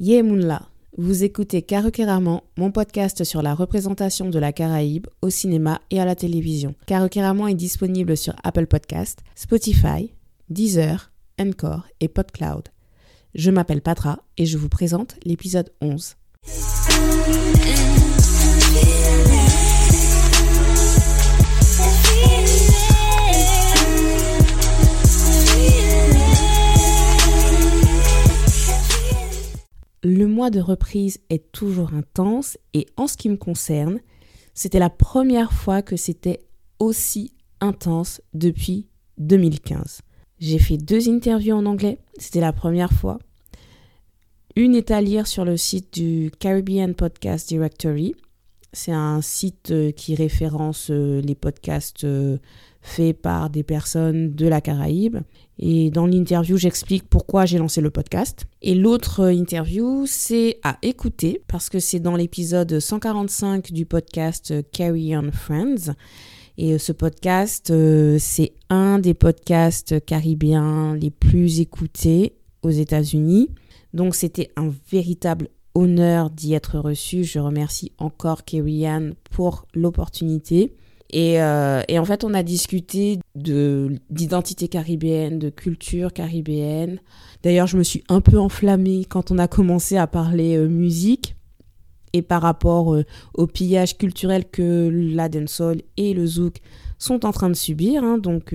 [0.00, 0.68] Yemunla,
[0.98, 6.04] vous écoutez Karukeraman, mon podcast sur la représentation de la Caraïbe au cinéma et à
[6.04, 6.74] la télévision.
[6.86, 10.12] Karukeraman est disponible sur Apple Podcast, Spotify,
[10.50, 12.70] Deezer, Encore et PodCloud.
[13.36, 16.16] Je m'appelle Patra et je vous présente l'épisode 11.
[30.06, 34.00] Le mois de reprise est toujours intense et en ce qui me concerne,
[34.52, 36.40] c'était la première fois que c'était
[36.78, 40.02] aussi intense depuis 2015.
[40.40, 43.18] J'ai fait deux interviews en anglais, c'était la première fois.
[44.56, 48.14] Une est à lire sur le site du Caribbean Podcast Directory.
[48.74, 52.04] C'est un site euh, qui référence euh, les podcasts
[52.84, 55.18] euh, faits par des personnes de la Caraïbe.
[55.58, 58.46] Et dans l'interview, j'explique pourquoi j'ai lancé le podcast.
[58.62, 65.16] Et l'autre interview, c'est à écouter parce que c'est dans l'épisode 145 du podcast Carry
[65.16, 65.94] On Friends.
[66.56, 67.72] Et ce podcast,
[68.18, 73.48] c'est un des podcasts caribéens les plus écoutés aux États-Unis.
[73.92, 77.24] Donc c'était un véritable honneur d'y être reçu.
[77.24, 80.74] Je remercie encore Kerry Ann pour l'opportunité.
[81.14, 86.98] Euh, et, en fait, on a discuté d'identité caribéenne, de culture caribéenne.
[87.42, 91.36] D'ailleurs, je me suis un peu enflammée quand on a commencé à parler euh, musique
[92.12, 96.58] et par rapport euh, au pillage culturel que la dancehall et le zouk
[96.98, 98.02] sont en train de subir.
[98.02, 98.18] Hein.
[98.18, 98.54] Donc,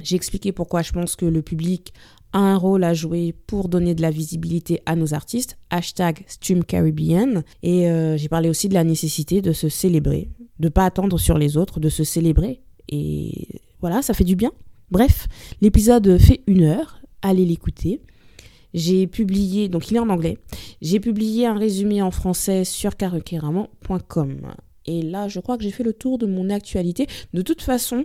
[0.00, 1.94] j'ai expliqué pourquoi je pense que le public
[2.32, 5.56] a un rôle à jouer pour donner de la visibilité à nos artistes.
[5.70, 7.42] Hashtag Stream Caribbean.
[7.62, 11.56] Et j'ai parlé aussi de la nécessité de se célébrer de pas attendre sur les
[11.56, 12.62] autres, de se célébrer.
[12.88, 14.52] Et voilà, ça fait du bien.
[14.90, 15.26] Bref,
[15.60, 17.00] l'épisode fait une heure.
[17.22, 18.00] Allez l'écouter.
[18.74, 20.36] J'ai publié, donc il est en anglais,
[20.82, 24.52] j'ai publié un résumé en français sur caruqueraman.com.
[24.84, 27.06] Et là, je crois que j'ai fait le tour de mon actualité.
[27.32, 28.04] De toute façon,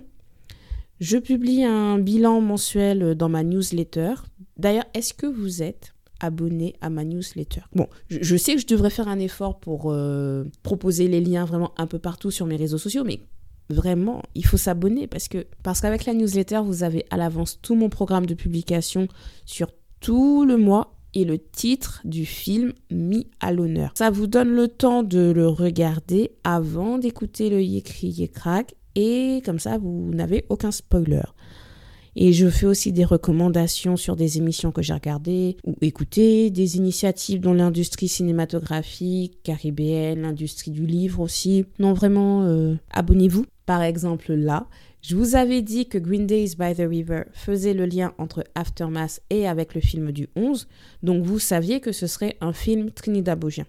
[1.01, 4.13] je publie un bilan mensuel dans ma newsletter.
[4.57, 5.90] D'ailleurs, est-ce que vous êtes
[6.21, 7.61] abonné à ma newsletter.
[7.73, 11.73] Bon, je, sais que je devrais faire un effort pour euh, proposer les liens vraiment
[11.77, 13.21] un peu partout sur mes réseaux sociaux, mais
[13.69, 17.75] vraiment, il faut s'abonner parce que parce qu'avec la newsletter, vous avez à l'avance tout
[17.75, 19.07] mon programme de publication
[19.45, 23.91] sur tout le mois et le titre du film mis à l'honneur.
[23.95, 29.59] Ça vous donne le temps de le regarder avant d'écouter le Yécri Yécrac et comme
[29.59, 31.23] ça, vous n'avez aucun spoiler.
[32.15, 36.77] Et je fais aussi des recommandations sur des émissions que j'ai regardées ou écoutées, des
[36.77, 41.65] initiatives dans l'industrie cinématographique, caribéenne, l'industrie du livre aussi.
[41.79, 43.45] Non, vraiment, euh, abonnez-vous.
[43.65, 44.67] Par exemple, là,
[45.01, 49.21] je vous avais dit que Green Days by the River faisait le lien entre Aftermath
[49.29, 50.67] et avec le film du 11,
[51.01, 53.65] donc vous saviez que ce serait un film trinidadien.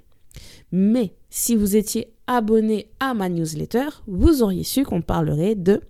[0.73, 5.81] Mais si vous étiez abonné à ma newsletter, vous auriez su qu'on parlerait de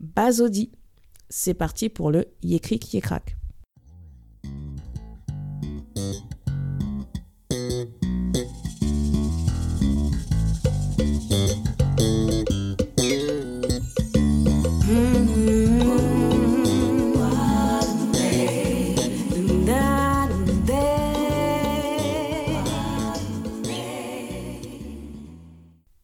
[0.00, 0.70] Basodi
[1.34, 3.36] c'est parti pour le Yécric Yécrac.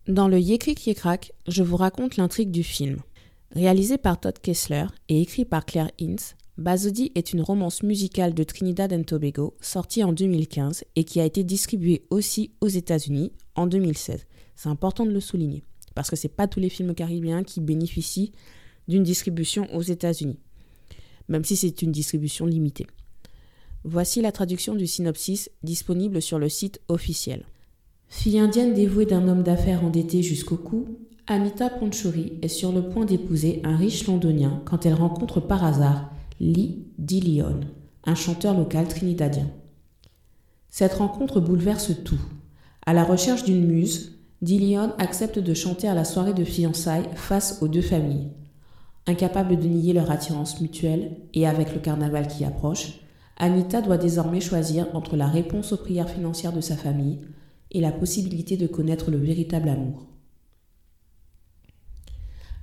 [0.09, 3.03] Dans le Yécric Yécrac, je vous raconte l'intrigue du film.
[3.53, 8.45] Réalisé par Todd Kessler et écrit par Claire Ince, Bazodi est une romance musicale de
[8.45, 13.67] Trinidad and Tobago sortie en 2015 et qui a été distribuée aussi aux États-Unis en
[13.67, 14.27] 2016.
[14.55, 15.63] C'est important de le souligner
[15.95, 18.33] parce que ce n'est pas tous les films caribéens qui bénéficient
[18.87, 20.39] d'une distribution aux États-Unis,
[21.29, 22.87] même si c'est une distribution limitée.
[23.85, 27.45] Voici la traduction du synopsis disponible sur le site officiel.
[28.09, 30.87] Fille indienne dévouée d'un homme d'affaires endetté jusqu'au cou,
[31.31, 36.11] Anita Ponchouri est sur le point d'épouser un riche londonien quand elle rencontre par hasard
[36.41, 37.61] Lee Dillion,
[38.07, 39.47] un chanteur local trinidadien.
[40.71, 42.21] Cette rencontre bouleverse tout.
[42.87, 47.59] À la recherche d'une muse, Dillion accepte de chanter à la soirée de fiançailles face
[47.61, 48.31] aux deux familles.
[49.07, 53.01] Incapable de nier leur attirance mutuelle et avec le carnaval qui approche,
[53.37, 57.19] Anita doit désormais choisir entre la réponse aux prières financières de sa famille
[57.71, 60.07] et la possibilité de connaître le véritable amour.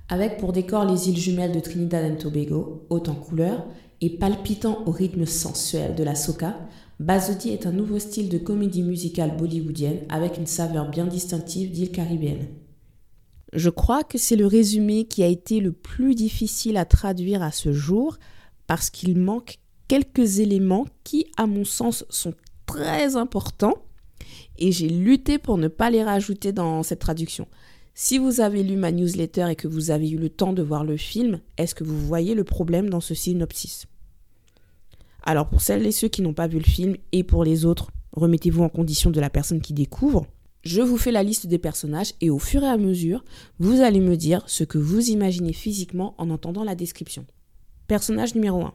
[0.08, 3.66] Avec pour décor les îles jumelles de Trinidad et Tobago, hautes en couleurs
[4.00, 6.56] et palpitant au rythme sensuel de la soca,
[7.00, 11.90] Bazodi est un nouveau style de comédie musicale bollywoodienne avec une saveur bien distinctive d'île
[11.90, 12.46] caribéenne.
[13.52, 17.50] Je crois que c'est le résumé qui a été le plus difficile à traduire à
[17.50, 18.16] ce jour
[18.68, 19.58] parce qu'il manque
[19.88, 22.34] quelques éléments qui, à mon sens, sont
[22.66, 23.74] très importants
[24.58, 27.46] et j'ai lutté pour ne pas les rajouter dans cette traduction.
[27.98, 30.84] Si vous avez lu ma newsletter et que vous avez eu le temps de voir
[30.84, 33.86] le film, est-ce que vous voyez le problème dans ce synopsis?
[35.22, 37.90] Alors pour celles et ceux qui n'ont pas vu le film et pour les autres,
[38.12, 40.26] remettez-vous en condition de la personne qui découvre.
[40.62, 43.24] Je vous fais la liste des personnages et au fur et à mesure,
[43.60, 47.24] vous allez me dire ce que vous imaginez physiquement en entendant la description.
[47.86, 48.74] Personnage numéro 1.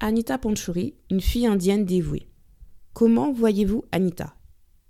[0.00, 2.26] Anita Panchuri, une fille indienne dévouée.
[2.94, 4.34] Comment voyez-vous Anita?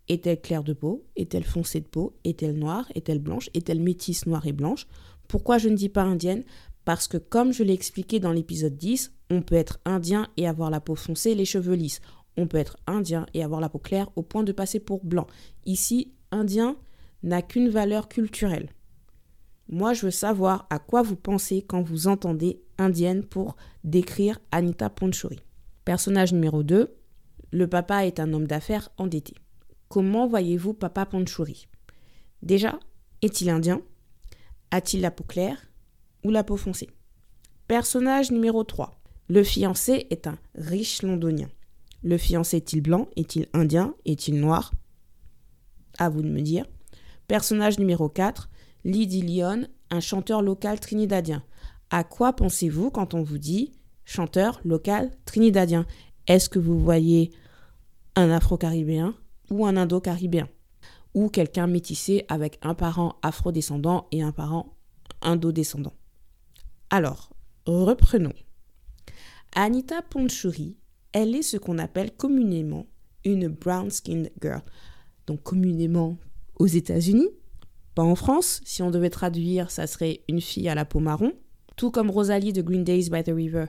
[0.09, 4.47] Est-elle claire de peau Est-elle foncée de peau Est-elle noire Est-elle blanche Est-elle métisse noire
[4.47, 4.87] et blanche?
[5.29, 6.45] Pourquoi je ne dis pas indienne?
[6.85, 10.71] Parce que comme je l'ai expliqué dans l'épisode 10, on peut être indien et avoir
[10.71, 12.01] la peau foncée et les cheveux lisses.
[12.37, 15.27] On peut être indien et avoir la peau claire au point de passer pour blanc.
[15.65, 16.77] Ici, indien
[17.23, 18.71] n'a qu'une valeur culturelle.
[19.69, 24.91] Moi, je veux savoir à quoi vous pensez quand vous entendez indienne pour décrire Anita
[24.91, 25.39] Ponchori.
[25.85, 26.95] Personnage numéro 2,
[27.53, 29.35] le papa est un homme d'affaires endetté.
[29.93, 31.69] Comment voyez-vous Papa Panchouri
[32.41, 32.81] Déjà,
[33.21, 33.83] est-il indien?
[34.71, 35.71] A-t-il la peau claire
[36.25, 36.89] ou la peau foncée?
[37.69, 38.99] Personnage numéro 3.
[39.29, 41.51] Le fiancé est un riche londonien.
[42.03, 43.07] Le fiancé est-il blanc?
[43.17, 43.95] Est-il indien?
[44.07, 44.73] Est-il noir?
[45.99, 46.65] À vous de me dire.
[47.29, 48.49] Personnage numéro 4.
[48.85, 51.45] Lydie Lyon, un chanteur local trinidadien.
[51.91, 53.73] À quoi pensez-vous quand on vous dit
[54.07, 55.85] chanteur local trinidadien?
[56.29, 57.31] Est-ce que vous voyez
[58.17, 59.15] un afro-caribéen?
[59.53, 60.49] Ou un indo-caribéen,
[61.15, 64.75] ou quelqu'un métissé avec un parent afro-descendant et un parent
[65.21, 65.93] indo-descendant.
[66.91, 67.31] Alors,
[67.67, 68.33] reprenons.
[69.55, 70.79] Anita Ponchuri,
[71.13, 72.87] elle est ce qu'on appelle communément
[73.25, 74.63] une brown-skinned girl.
[75.27, 76.17] Donc communément
[76.59, 77.29] aux États-Unis,
[77.95, 78.63] pas en France.
[78.65, 81.33] Si on devait traduire, ça serait une fille à la peau marron.
[81.77, 83.67] Tout comme Rosalie de Green Days by the River,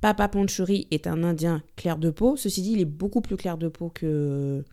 [0.00, 2.36] Papa Ponchuri est un Indien clair de peau.
[2.36, 4.64] Ceci dit, il est beaucoup plus clair de peau que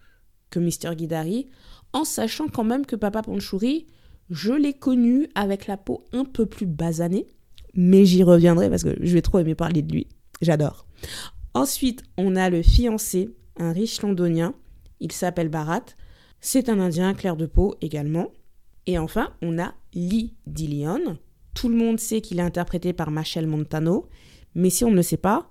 [0.50, 0.96] que Mr.
[0.96, 1.48] Guidari,
[1.94, 3.88] en sachant quand même que Papa Panchouri,
[4.30, 7.28] je l'ai connu avec la peau un peu plus basanée,
[7.74, 10.08] mais j'y reviendrai parce que je vais trop aimer parler de lui.
[10.42, 10.86] J'adore.
[11.54, 14.54] Ensuite, on a le fiancé, un riche londonien.
[15.00, 15.86] Il s'appelle Bharat.
[16.42, 18.32] C'est un Indien clair de peau également.
[18.86, 21.18] Et enfin, on a Lee Dillion.
[21.54, 24.08] Tout le monde sait qu'il est interprété par Machel Montano.
[24.56, 25.50] Mais si on ne le sait pas,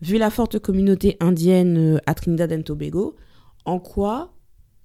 [0.00, 3.16] vu la forte communauté indienne euh, à Trinidad et Tobago,
[3.64, 4.32] en quoi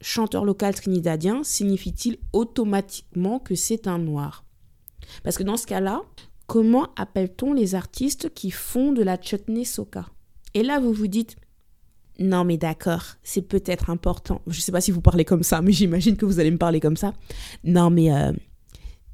[0.05, 4.45] chanteur local trinidadien signifie-t-il automatiquement que c'est un noir?
[5.23, 6.03] Parce que dans ce cas-là,
[6.45, 10.05] comment appelle-t-on les artistes qui font de la chutney soca?
[10.53, 11.35] Et là, vous vous dites,
[12.19, 14.41] non mais d'accord, c'est peut-être important.
[14.45, 16.59] Je ne sais pas si vous parlez comme ça, mais j'imagine que vous allez me
[16.59, 17.13] parler comme ça.
[17.63, 18.31] Non mais euh,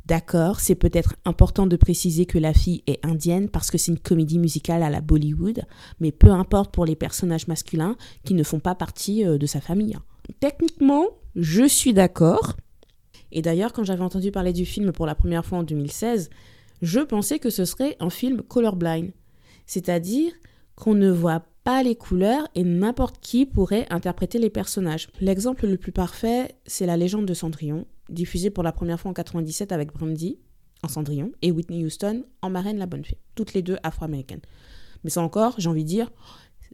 [0.05, 3.99] d'accord, c'est peut-être important de préciser que la fille est indienne parce que c'est une
[3.99, 5.63] comédie musicale à la Bollywood,
[6.01, 7.95] mais peu importe pour les personnages masculins
[8.25, 9.97] qui ne font pas partie euh, de sa famille.
[10.39, 11.05] Techniquement,
[11.35, 12.55] je suis d'accord.
[13.31, 16.29] Et d'ailleurs, quand j'avais entendu parler du film pour la première fois en 2016,
[16.81, 19.11] je pensais que ce serait un film colorblind.
[19.65, 20.33] C'est-à-dire
[20.75, 25.09] qu'on ne voit pas les couleurs et n'importe qui pourrait interpréter les personnages.
[25.19, 29.13] L'exemple le plus parfait, c'est La légende de Cendrillon, diffusée pour la première fois en
[29.13, 30.39] 97 avec Brandy
[30.83, 34.41] en Cendrillon et Whitney Houston en Marraine la Bonne Fée, toutes les deux afro-américaines.
[35.03, 36.11] Mais ça encore, j'ai envie de dire,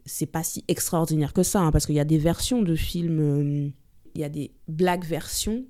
[0.08, 3.20] c'est pas si extraordinaire que ça, hein, parce qu'il y a des versions de films,
[3.20, 3.70] euh,
[4.14, 5.64] il y a des black versions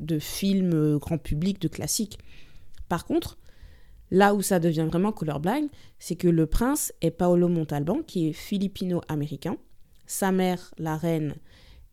[0.00, 2.18] de films euh, grand public, de classiques.
[2.88, 3.38] Par contre,
[4.10, 8.32] là où ça devient vraiment colorblind, c'est que le prince est Paolo Montalban, qui est
[8.32, 9.56] philippino-américain.
[10.06, 11.34] Sa mère, la reine,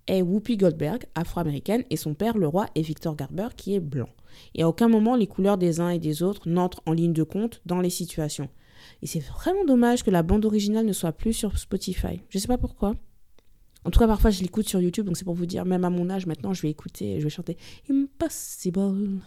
[0.08, 4.10] est Whoopi Goldberg, afro-américaine, et son père, le roi, est Victor Garber, qui est blanc.
[4.56, 7.24] Et à aucun moment, les couleurs des uns et des autres n'entrent en ligne de
[7.24, 8.50] compte dans les situations.
[9.02, 12.22] Et c'est vraiment dommage que la bande originale ne soit plus sur Spotify.
[12.30, 12.96] Je sais pas pourquoi.
[13.86, 15.90] En tout cas, parfois, je l'écoute sur YouTube, donc c'est pour vous dire, même à
[15.90, 17.58] mon âge, maintenant, je vais écouter, je vais chanter
[17.90, 19.20] Impossible.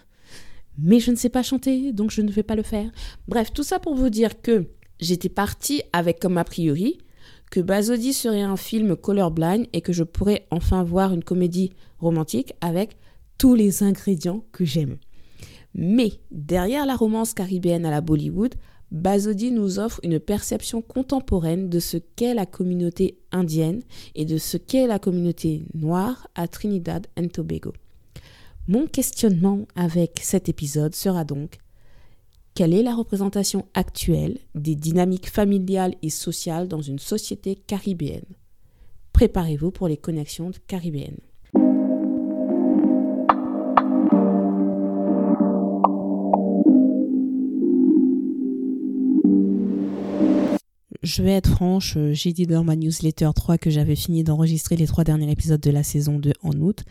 [0.78, 2.90] Mais je ne sais pas chanter, donc je ne vais pas le faire.
[3.28, 4.66] Bref, tout ça pour vous dire que
[5.00, 6.98] j'étais partie avec comme a priori
[7.50, 12.52] que Bazodi serait un film colorblind et que je pourrais enfin voir une comédie romantique
[12.60, 12.96] avec
[13.38, 14.96] tous les ingrédients que j'aime.
[15.74, 18.54] Mais derrière la romance caribéenne à la Bollywood,
[18.92, 23.82] Basodi nous offre une perception contemporaine de ce qu'est la communauté indienne
[24.14, 27.72] et de ce qu'est la communauté noire à Trinidad et Tobago.
[28.68, 31.58] Mon questionnement avec cet épisode sera donc
[32.54, 38.24] quelle est la représentation actuelle des dynamiques familiales et sociales dans une société caribéenne?
[39.12, 41.20] Préparez-vous pour les connexions caribéennes.
[51.06, 54.76] Je vais être franche, euh, j'ai dit dans ma newsletter 3 que j'avais fini d'enregistrer
[54.76, 56.82] les trois derniers épisodes de la saison 2 en août.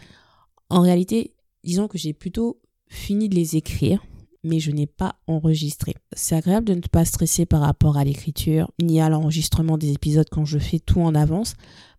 [0.70, 4.04] En réalité, disons que j'ai plutôt fini de les écrire,
[4.44, 5.96] mais je n'ai pas enregistré.
[6.14, 10.30] C'est agréable de ne pas stresser par rapport à l'écriture, ni à l'enregistrement des épisodes
[10.32, 11.56] quand je fais tout en avance,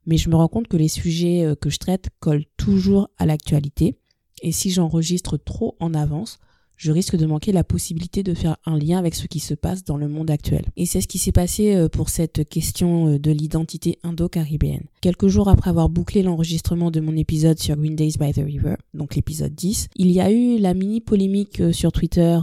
[0.07, 3.27] mais je me rends compte que les sujets euh, que je traite collent toujours à
[3.27, 3.99] l'actualité.
[4.43, 6.39] Et si j'enregistre trop en avance,
[6.77, 9.85] je risque de manquer la possibilité de faire un lien avec ce qui se passe
[9.85, 10.65] dans le monde actuel.
[10.77, 14.85] Et c'est ce qui s'est passé euh, pour cette question euh, de l'identité indo-caribéenne.
[15.01, 18.77] Quelques jours après avoir bouclé l'enregistrement de mon épisode sur Green Days by the River,
[18.95, 22.39] donc l'épisode 10, il y a eu la mini polémique euh, sur Twitter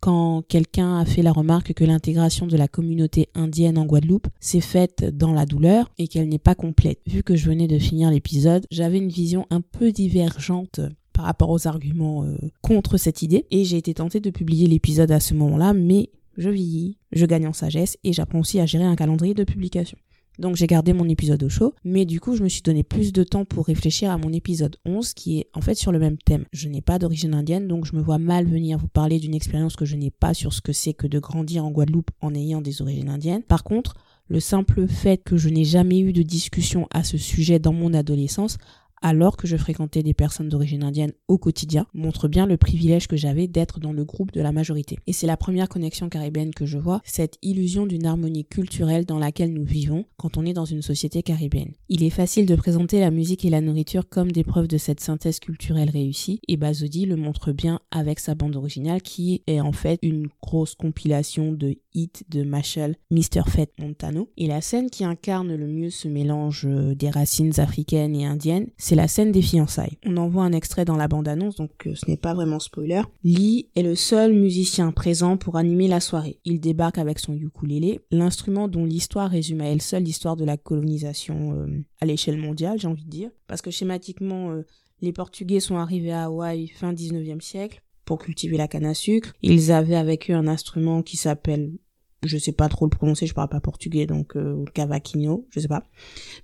[0.00, 4.60] quand quelqu'un a fait la remarque que l'intégration de la communauté indienne en Guadeloupe s'est
[4.60, 7.00] faite dans la douleur et qu'elle n'est pas complète.
[7.06, 10.80] Vu que je venais de finir l'épisode, j'avais une vision un peu divergente
[11.12, 13.46] par rapport aux arguments euh, contre cette idée.
[13.50, 17.46] Et j'ai été tentée de publier l'épisode à ce moment-là, mais je vieillis, je gagne
[17.46, 19.98] en sagesse et j'apprends aussi à gérer un calendrier de publication.
[20.38, 23.12] Donc j'ai gardé mon épisode au chaud, mais du coup je me suis donné plus
[23.12, 26.16] de temps pour réfléchir à mon épisode 11 qui est en fait sur le même
[26.16, 26.46] thème.
[26.52, 29.76] Je n'ai pas d'origine indienne, donc je me vois mal venir vous parler d'une expérience
[29.76, 32.62] que je n'ai pas sur ce que c'est que de grandir en Guadeloupe en ayant
[32.62, 33.42] des origines indiennes.
[33.42, 33.96] Par contre,
[34.28, 37.92] le simple fait que je n'ai jamais eu de discussion à ce sujet dans mon
[37.92, 38.56] adolescence
[39.02, 43.16] alors que je fréquentais des personnes d'origine indienne au quotidien, montre bien le privilège que
[43.16, 44.98] j'avais d'être dans le groupe de la majorité.
[45.06, 49.18] Et c'est la première connexion caribéenne que je vois, cette illusion d'une harmonie culturelle dans
[49.18, 51.72] laquelle nous vivons quand on est dans une société caribéenne.
[51.88, 55.00] Il est facile de présenter la musique et la nourriture comme des preuves de cette
[55.00, 59.72] synthèse culturelle réussie, et Bazodi le montre bien avec sa bande originale qui est en
[59.72, 63.42] fait une grosse compilation de hits de Machel, Mr.
[63.48, 64.28] Fett Montano.
[64.36, 68.68] Et la scène qui incarne le mieux ce mélange euh, des racines africaines et indiennes,
[68.90, 69.98] c'est la scène des fiançailles.
[70.04, 73.02] On en voit un extrait dans la bande-annonce, donc euh, ce n'est pas vraiment spoiler.
[73.22, 76.40] Lee est le seul musicien présent pour animer la soirée.
[76.44, 80.56] Il débarque avec son ukulélé, l'instrument dont l'histoire résume à elle seule l'histoire de la
[80.56, 81.68] colonisation euh,
[82.00, 83.30] à l'échelle mondiale, j'ai envie de dire.
[83.46, 84.66] Parce que schématiquement, euh,
[85.02, 89.34] les Portugais sont arrivés à Hawaï fin 19e siècle pour cultiver la canne à sucre.
[89.40, 91.74] Ils avaient avec eux un instrument qui s'appelle
[92.22, 95.68] je sais pas trop le prononcer, je parle pas portugais, donc euh, cavaquinho, je sais
[95.68, 95.84] pas.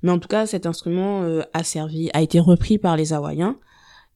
[0.02, 3.58] Mais en tout cas, cet instrument euh, a servi, a été repris par les Hawaïens.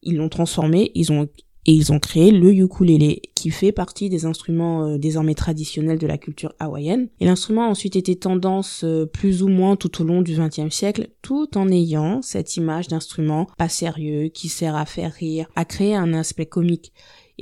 [0.03, 1.27] Ils l'ont transformé, ils ont
[1.65, 6.07] et ils ont créé le ukulélé, qui fait partie des instruments euh, désormais traditionnels de
[6.07, 7.07] la culture hawaïenne.
[7.19, 10.73] Et l'instrument a ensuite été tendance euh, plus ou moins tout au long du XXe
[10.73, 15.65] siècle, tout en ayant cette image d'instrument pas sérieux, qui sert à faire rire, à
[15.65, 16.93] créer un aspect comique.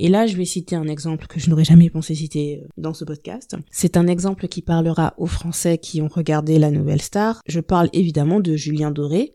[0.02, 2.94] Et là, je vais citer un exemple que je n'aurais jamais pensé citer euh, dans
[2.94, 3.54] ce podcast.
[3.70, 7.42] C'est un exemple qui parlera aux Français qui ont regardé La Nouvelle Star.
[7.46, 9.34] Je parle évidemment de Julien Doré,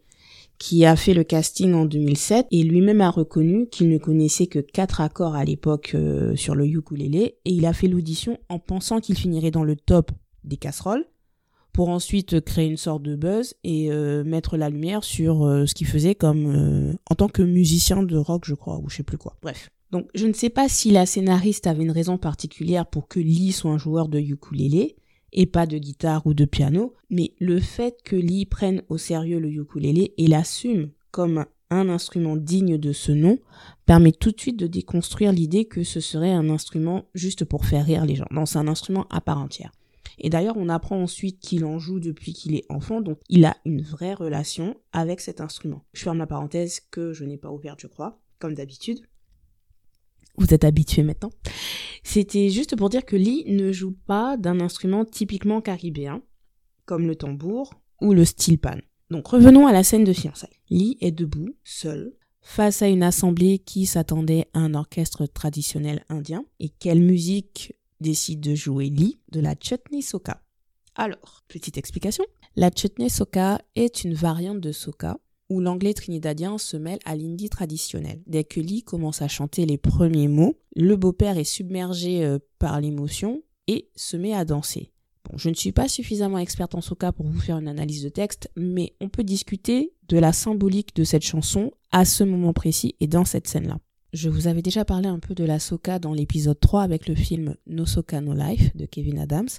[0.57, 4.57] qui a fait le casting en 2007 et lui-même a reconnu qu'il ne connaissait que
[4.57, 8.99] quatre accords à l'époque euh, sur le ukulélé et il a fait l'audition en pensant
[8.99, 10.13] qu'il finirait dans le top
[10.45, 11.05] des casseroles
[11.73, 15.85] pour ensuite créer une sorte de buzz et euh, mettre la lumière sur ce qu'il
[15.85, 19.35] faisait comme en tant que musicien de rock je crois ou je sais plus quoi.
[19.43, 19.69] Bref.
[19.91, 23.51] Donc je ne sais pas si la scénariste avait une raison particulière pour que Lee
[23.51, 24.95] soit un joueur de ukulélé
[25.31, 29.39] et pas de guitare ou de piano, mais le fait que Lee prenne au sérieux
[29.39, 33.39] le ukulélé et l'assume comme un instrument digne de ce nom
[33.85, 37.85] permet tout de suite de déconstruire l'idée que ce serait un instrument juste pour faire
[37.85, 38.27] rire les gens.
[38.31, 39.71] Non, c'est un instrument à part entière.
[40.17, 43.57] Et d'ailleurs, on apprend ensuite qu'il en joue depuis qu'il est enfant, donc il a
[43.65, 45.83] une vraie relation avec cet instrument.
[45.93, 49.01] Je ferme la parenthèse que je n'ai pas ouverte, je crois, comme d'habitude
[50.37, 51.31] vous êtes habitué maintenant.
[52.03, 56.21] C'était juste pour dire que Lee ne joue pas d'un instrument typiquement caribéen,
[56.85, 58.77] comme le tambour ou le steel pan.
[59.09, 60.59] Donc revenons à la scène de fiançailles.
[60.69, 66.45] Lee est debout, seul, face à une assemblée qui s'attendait à un orchestre traditionnel indien.
[66.59, 70.41] Et quelle musique décide de jouer Lee De la chutney soca?
[70.95, 72.23] Alors, petite explication.
[72.55, 75.17] La chutney soca est une variante de soca
[75.49, 78.21] où l'anglais trinidadien se mêle à l'indie traditionnel.
[78.27, 82.81] Dès que Lee commence à chanter les premiers mots, le beau-père est submergé euh, par
[82.81, 84.91] l'émotion et se met à danser.
[85.35, 88.49] Je ne suis pas suffisamment experte en soca pour vous faire une analyse de texte,
[88.55, 93.07] mais on peut discuter de la symbolique de cette chanson à ce moment précis et
[93.07, 93.79] dans cette scène-là.
[94.13, 97.15] Je vous avais déjà parlé un peu de la soca dans l'épisode 3 avec le
[97.15, 99.49] film No Soca No Life de Kevin Adams.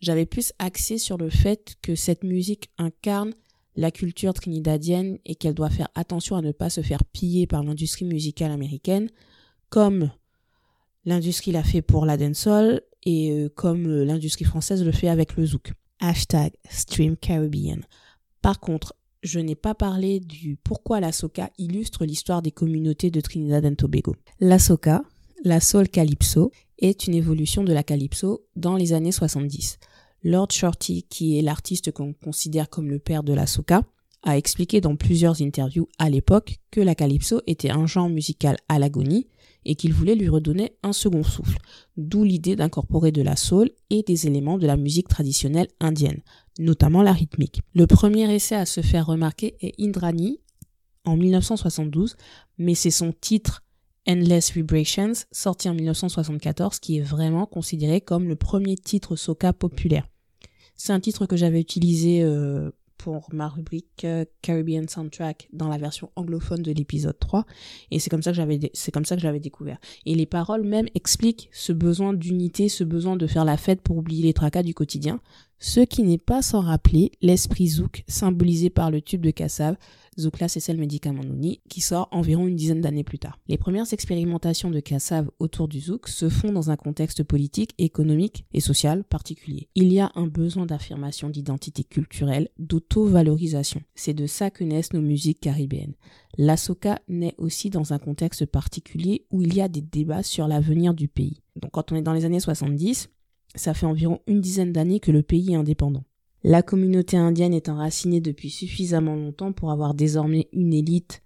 [0.00, 3.34] J'avais plus axé sur le fait que cette musique incarne
[3.76, 7.62] la culture trinidadienne et qu'elle doit faire attention à ne pas se faire piller par
[7.62, 9.08] l'industrie musicale américaine,
[9.68, 10.10] comme
[11.04, 15.36] l'industrie l'a fait pour la dancehall et euh, comme euh, l'industrie française le fait avec
[15.36, 15.72] le zouk.
[16.00, 17.80] Hashtag Stream Caribbean.
[18.42, 23.20] Par contre, je n'ai pas parlé du pourquoi la soca illustre l'histoire des communautés de
[23.20, 24.16] Trinidad et Tobago.
[24.40, 25.02] La soca,
[25.44, 29.78] la soul calypso, est une évolution de la calypso dans les années 70.
[30.24, 33.82] Lord Shorty, qui est l'artiste qu'on considère comme le père de la soca,
[34.22, 38.78] a expliqué dans plusieurs interviews à l'époque que la calypso était un genre musical à
[38.78, 39.26] l'agonie
[39.64, 41.58] et qu'il voulait lui redonner un second souffle,
[41.96, 46.22] d'où l'idée d'incorporer de la soul et des éléments de la musique traditionnelle indienne,
[46.58, 47.62] notamment la rythmique.
[47.74, 50.40] Le premier essai à se faire remarquer est Indrani
[51.04, 52.16] en 1972,
[52.58, 53.62] mais c'est son titre
[54.08, 60.08] Endless Vibrations, sorti en 1974, qui est vraiment considéré comme le premier titre soca populaire.
[60.76, 62.70] C'est un titre que j'avais utilisé euh,
[63.02, 67.44] pour ma rubrique euh, Caribbean Soundtrack dans la version anglophone de l'épisode 3
[67.90, 70.62] et c'est comme ça que j'avais c'est comme ça que j'avais découvert et les paroles
[70.62, 74.62] même expliquent ce besoin d'unité ce besoin de faire la fête pour oublier les tracas
[74.62, 75.20] du quotidien
[75.64, 79.76] ce qui n'est pas sans rappeler l'esprit zouk symbolisé par le tube de Kassav
[80.18, 83.38] Zoukla c'est le médicament Nouni, qui sort environ une dizaine d'années plus tard.
[83.48, 88.44] Les premières expérimentations de Kassav autour du Zouk se font dans un contexte politique, économique
[88.52, 89.68] et social particulier.
[89.74, 93.82] Il y a un besoin d'affirmation d'identité culturelle, d'auto-valorisation.
[93.94, 95.94] C'est de ça que naissent nos musiques caribéennes.
[96.36, 100.46] La soca naît aussi dans un contexte particulier où il y a des débats sur
[100.46, 101.40] l'avenir du pays.
[101.56, 103.08] Donc quand on est dans les années 70,
[103.54, 106.04] ça fait environ une dizaine d'années que le pays est indépendant.
[106.44, 111.22] La communauté indienne est enracinée depuis suffisamment longtemps pour avoir désormais une élite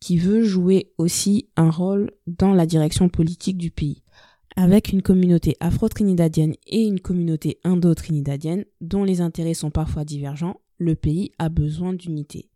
[0.00, 4.02] qui veut jouer aussi un rôle dans la direction politique du pays.
[4.56, 10.94] Avec une communauté afro-trinidadienne et une communauté indo-trinidadienne dont les intérêts sont parfois divergents, le
[10.94, 12.48] pays a besoin d'unité.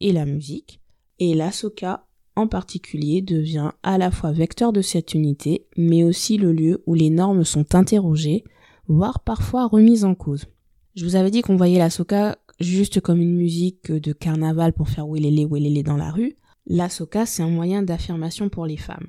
[0.00, 0.80] Et la musique,
[1.18, 2.06] et la soca
[2.36, 6.94] en particulier, devient à la fois vecteur de cette unité, mais aussi le lieu où
[6.94, 8.44] les normes sont interrogées,
[8.88, 10.46] voire parfois remises en cause.
[10.94, 14.88] Je vous avais dit qu'on voyait la soca juste comme une musique de carnaval pour
[14.88, 16.36] faire wélélé wélélé dans la rue.
[16.66, 19.08] La soca, c'est un moyen d'affirmation pour les femmes,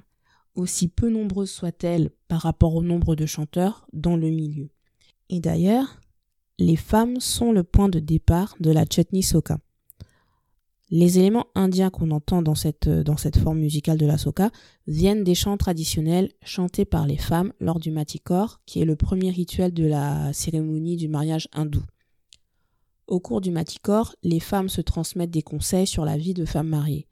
[0.56, 4.70] aussi peu nombreuses soient-elles par rapport au nombre de chanteurs dans le milieu.
[5.30, 6.00] Et d'ailleurs,
[6.60, 9.60] les femmes sont le point de départ de la chutney soca.
[10.90, 14.52] Les éléments indiens qu'on entend dans cette, dans cette forme musicale de la soca
[14.88, 19.30] viennent des chants traditionnels chantés par les femmes lors du matikor, qui est le premier
[19.30, 21.84] rituel de la cérémonie du mariage hindou.
[23.08, 26.70] Au cours du matikor, les femmes se transmettent des conseils sur la vie de femmes
[26.70, 27.08] mariées.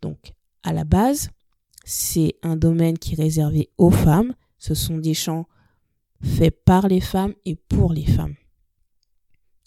[0.00, 1.30] Donc, à la base,
[1.84, 4.34] c'est un domaine qui est réservé aux femmes.
[4.58, 5.46] Ce sont des chants
[6.22, 8.34] faits par les femmes et pour les femmes.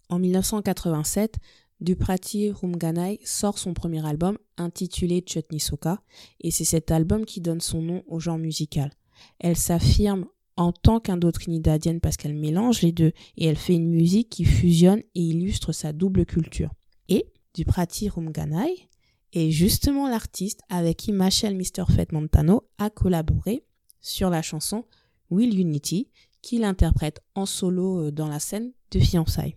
[0.09, 1.37] En 1987,
[1.81, 6.01] Duprati Rumganai sort son premier album intitulé Chutney Soka
[6.39, 8.91] et c'est cet album qui donne son nom au genre musical.
[9.39, 14.29] Elle s'affirme en tant qu'indo-trinidadienne parce qu'elle mélange les deux et elle fait une musique
[14.29, 16.71] qui fusionne et illustre sa double culture.
[17.09, 18.89] Et Duprati Rumganai
[19.33, 21.85] est justement l'artiste avec qui Machel Mr.
[21.89, 23.65] Fett Montano a collaboré
[24.01, 24.85] sur la chanson
[25.31, 26.09] Will Unity
[26.43, 29.55] qu'il interprète en solo euh, dans la scène de fiançailles.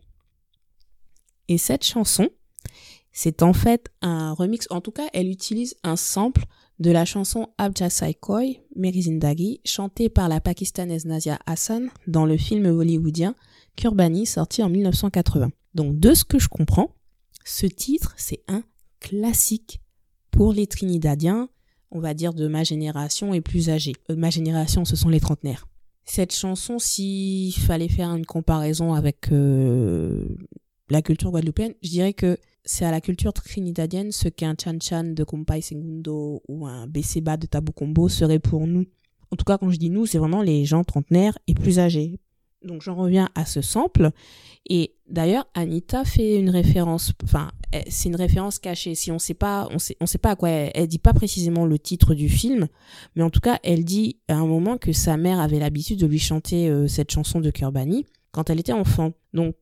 [1.49, 2.29] Et cette chanson,
[3.13, 6.45] c'est en fait un remix, en tout cas, elle utilise un sample
[6.81, 12.67] de la chanson Abja Saikoi, Merizindagi, chantée par la pakistanaise Nazia Hassan dans le film
[12.67, 13.35] hollywoodien
[13.77, 15.51] Kurbani, sorti en 1980.
[15.75, 16.95] Donc, de ce que je comprends,
[17.45, 18.63] ce titre, c'est un
[19.01, 19.81] classique
[20.31, 21.49] pour les Trinidadiens,
[21.91, 23.95] on va dire de ma génération et plus âgés.
[24.11, 25.69] Euh, ma génération, ce sont les trentenaires.
[26.05, 30.27] Cette chanson, s'il fallait faire une comparaison avec euh,
[30.91, 35.05] la culture guadeloupéenne, je dirais que c'est à la culture trinidadienne ce qu'un Chan Chan
[35.05, 38.87] de Kompai Segundo ou un Besseba de Tabou Combo serait pour nous.
[39.31, 42.21] En tout cas, quand je dis nous, c'est vraiment les gens trentenaires et plus âgés.
[42.63, 44.11] Donc j'en reviens à ce sample.
[44.67, 47.51] Et d'ailleurs, Anita fait une référence, enfin,
[47.89, 48.95] c'est une référence cachée.
[48.95, 51.67] Si on sait pas, on sait, sait pas à quoi elle, elle, dit pas précisément
[51.67, 52.69] le titre du film,
[53.15, 56.07] mais en tout cas, elle dit à un moment que sa mère avait l'habitude de
[56.07, 59.13] lui chanter euh, cette chanson de Kurbani quand elle était enfant.
[59.35, 59.57] Donc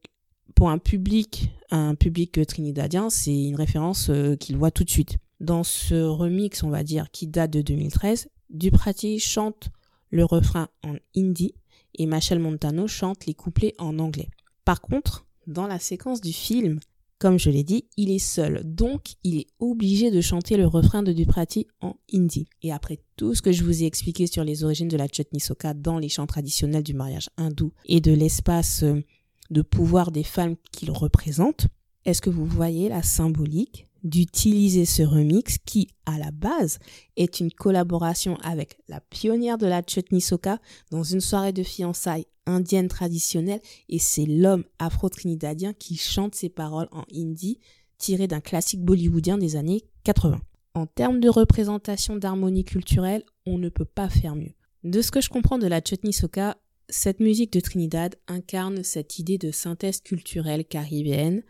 [0.54, 5.18] pour un public, un public trinidadien, c'est une référence euh, qu'il voit tout de suite.
[5.40, 9.70] Dans ce remix, on va dire, qui date de 2013, Duprati chante
[10.10, 11.54] le refrain en hindi
[11.94, 14.28] et Machel Montano chante les couplets en anglais.
[14.64, 16.78] Par contre, dans la séquence du film,
[17.18, 21.02] comme je l'ai dit, il est seul, donc il est obligé de chanter le refrain
[21.02, 22.48] de Duprati en hindi.
[22.62, 25.40] Et après tout ce que je vous ai expliqué sur les origines de la chutney
[25.40, 29.02] soca dans les chants traditionnels du mariage hindou et de l'espace euh,
[29.50, 31.66] de pouvoir des femmes qu'il représente,
[32.04, 36.78] est-ce que vous voyez la symbolique d'utiliser ce remix qui, à la base,
[37.16, 40.58] est une collaboration avec la pionnière de la chutney soca
[40.90, 46.88] dans une soirée de fiançailles indienne traditionnelle et c'est l'homme afro-trinidadien qui chante ses paroles
[46.90, 47.60] en hindi
[47.98, 50.40] tiré d'un classique bollywoodien des années 80.
[50.74, 54.54] En termes de représentation d'harmonie culturelle, on ne peut pas faire mieux.
[54.82, 56.56] De ce que je comprends de la chutney soca,
[56.92, 61.42] cette musique de Trinidad incarne cette idée de synthèse culturelle caribéenne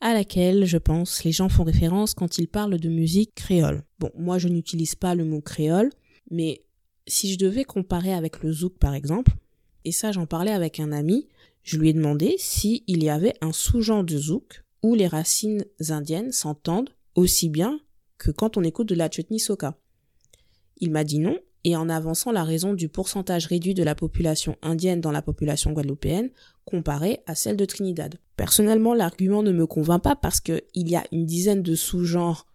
[0.00, 3.84] à laquelle, je pense, les gens font référence quand ils parlent de musique créole.
[4.00, 5.90] Bon, moi je n'utilise pas le mot créole,
[6.30, 6.64] mais
[7.06, 9.32] si je devais comparer avec le zouk par exemple,
[9.84, 11.28] et ça j'en parlais avec un ami,
[11.62, 16.32] je lui ai demandé s'il y avait un sous-genre de zouk où les racines indiennes
[16.32, 17.78] s'entendent aussi bien
[18.18, 19.78] que quand on écoute de la chutney soca.
[20.78, 24.56] Il m'a dit non, et en avançant la raison du pourcentage réduit de la population
[24.62, 26.30] indienne dans la population guadeloupéenne
[26.64, 28.16] comparé à celle de Trinidad.
[28.36, 32.46] Personnellement, l'argument ne me convainc pas parce qu'il y a une dizaine de sous-genres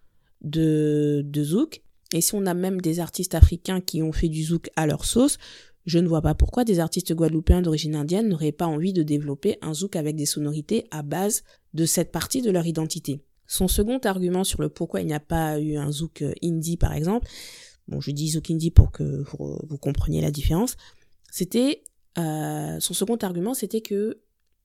[0.42, 1.82] de, de zouk,
[2.14, 5.06] et si on a même des artistes africains qui ont fait du zouk à leur
[5.06, 5.38] sauce,
[5.86, 9.58] je ne vois pas pourquoi des artistes guadeloupéens d'origine indienne n'auraient pas envie de développer
[9.62, 13.22] un zouk avec des sonorités à base de cette partie de leur identité.
[13.48, 16.78] Son second argument sur le pourquoi il n'y a pas eu un zouk euh, indie
[16.78, 17.28] par exemple,
[17.88, 20.78] bon je dis zouk indie pour que vous, compreniez la différence,
[21.32, 21.84] c'était
[22.18, 24.22] euh, son second argument c'était que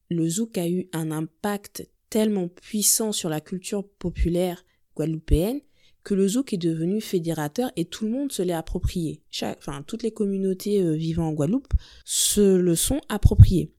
[0.08, 4.64] le zouk a eu un impact tellement puissant sur la culture populaire
[4.96, 5.60] guadeloupéenne
[6.02, 9.22] que le zouk est devenu fédérateur et tout le monde se l'est approprié.
[9.30, 11.72] Chaque, enfin, toutes les communautés euh, vivant en Guadeloupe
[12.04, 13.72] se le sont appropriées.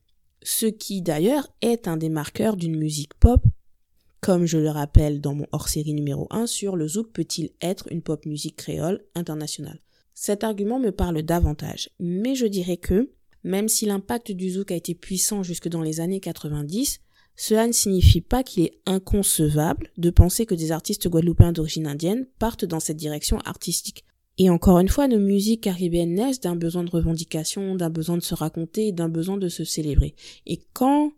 [0.43, 3.41] Ce qui d'ailleurs est un des marqueurs d'une musique pop,
[4.21, 8.03] comme je le rappelle dans mon hors-série numéro 1 sur le zouk peut-il être une
[8.03, 9.79] pop musique créole internationale.
[10.13, 13.10] Cet argument me parle davantage, mais je dirais que,
[13.43, 16.99] même si l'impact du zouk a été puissant jusque dans les années 90,
[17.36, 22.27] cela ne signifie pas qu'il est inconcevable de penser que des artistes guadeloupéens d'origine indienne
[22.38, 24.05] partent dans cette direction artistique.
[24.38, 28.23] Et encore une fois, nos musiques caribéennes naissent d'un besoin de revendication, d'un besoin de
[28.23, 30.13] se raconter, d'un besoin de se célébrer.
[30.45, 31.13] Et quand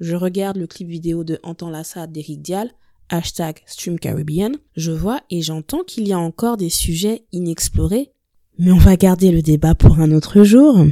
[0.00, 2.70] je regarde le clip vidéo de Entend la d'Eric Dial,
[3.08, 8.12] hashtag Stream Caribbean, je vois et j'entends qu'il y a encore des sujets inexplorés.
[8.58, 10.86] Mais on va garder le débat pour un autre jour.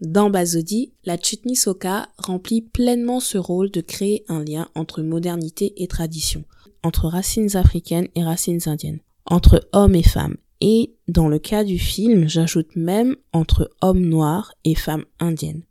[0.00, 5.72] Dans Bazodi, la chutney soca remplit pleinement ce rôle de créer un lien entre modernité
[5.76, 6.44] et tradition,
[6.82, 11.78] entre racines africaines et racines indiennes, entre hommes et femmes, et dans le cas du
[11.78, 15.62] film, j'ajoute même entre hommes noirs et femmes indiennes.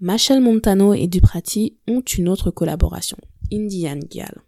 [0.00, 3.18] Machel Montano et Duprati ont une autre collaboration,
[3.52, 4.42] Indian Gal.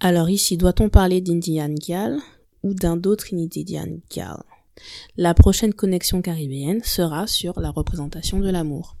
[0.00, 2.18] Alors ici, doit-on parler d'Indian Gal
[2.62, 4.42] ou d'un autre Indian Gal
[5.16, 8.96] la prochaine connexion caribéenne sera sur la représentation de l'amour.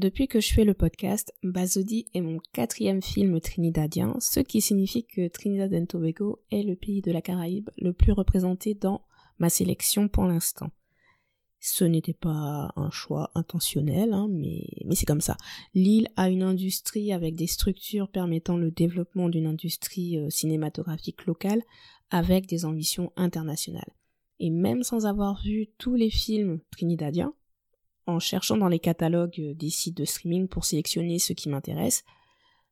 [0.00, 5.04] Depuis que je fais le podcast, Bazodi est mon quatrième film trinidadien, ce qui signifie
[5.04, 9.04] que Trinidad and Tobago est le pays de la Caraïbe le plus représenté dans
[9.38, 10.70] ma sélection pour l'instant.
[11.58, 15.36] Ce n'était pas un choix intentionnel, hein, mais, c'est comme ça.
[15.74, 21.62] L'île a une industrie avec des structures permettant le développement d'une industrie euh, cinématographique locale
[22.08, 23.92] avec des ambitions internationales.
[24.38, 27.34] Et même sans avoir vu tous les films trinidadiens,
[28.06, 32.04] en cherchant dans les catalogues euh, des sites de streaming pour sélectionner ce qui m'intéresse,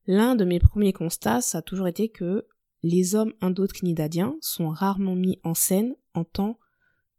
[0.06, 2.46] l'un de mes premiers constats, ça a toujours été que
[2.82, 6.58] les hommes indo-trinidadiens sont rarement mis en scène en tant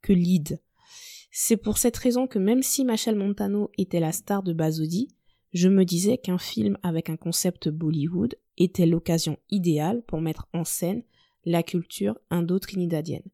[0.01, 0.61] que lead.
[1.31, 5.09] C'est pour cette raison que même si Machel Montano était la star de Bazodi,
[5.53, 10.63] je me disais qu'un film avec un concept Bollywood était l'occasion idéale pour mettre en
[10.63, 11.03] scène
[11.45, 13.27] la culture indo-trinidadienne.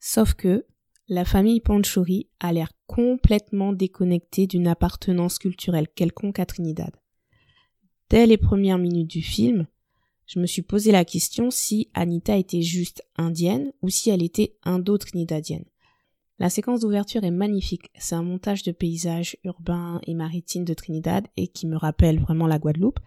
[0.00, 0.66] Sauf que
[1.08, 6.94] la famille Panchouri a l'air complètement déconnectée d'une appartenance culturelle quelconque à Trinidad.
[8.10, 9.66] Dès les premières minutes du film,
[10.26, 14.56] je me suis posé la question si Anita était juste indienne ou si elle était
[14.64, 15.64] indo-trinidadienne.
[16.38, 17.90] La séquence d'ouverture est magnifique.
[17.98, 22.46] C'est un montage de paysages urbains et maritimes de Trinidad et qui me rappelle vraiment
[22.46, 23.00] la Guadeloupe.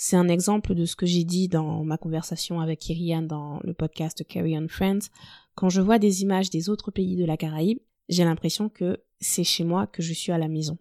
[0.00, 3.74] C'est un exemple de ce que j'ai dit dans ma conversation avec Irian dans le
[3.74, 5.10] podcast Carry on Friends.
[5.56, 9.42] Quand je vois des images des autres pays de la Caraïbe, j'ai l'impression que c'est
[9.42, 10.78] chez moi que je suis à la maison.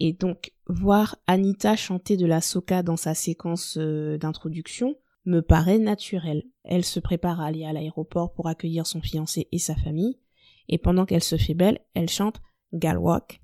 [0.00, 5.78] Et donc, voir Anita chanter de la soca dans sa séquence euh, d'introduction me paraît
[5.78, 6.42] naturel.
[6.64, 10.18] Elle se prépare à aller à l'aéroport pour accueillir son fiancé et sa famille
[10.68, 12.42] et pendant qu'elle se fait belle, elle chante
[12.74, 13.40] Galwalk.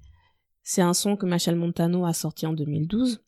[0.62, 3.22] C'est un son que Machel Montano a sorti en 2012.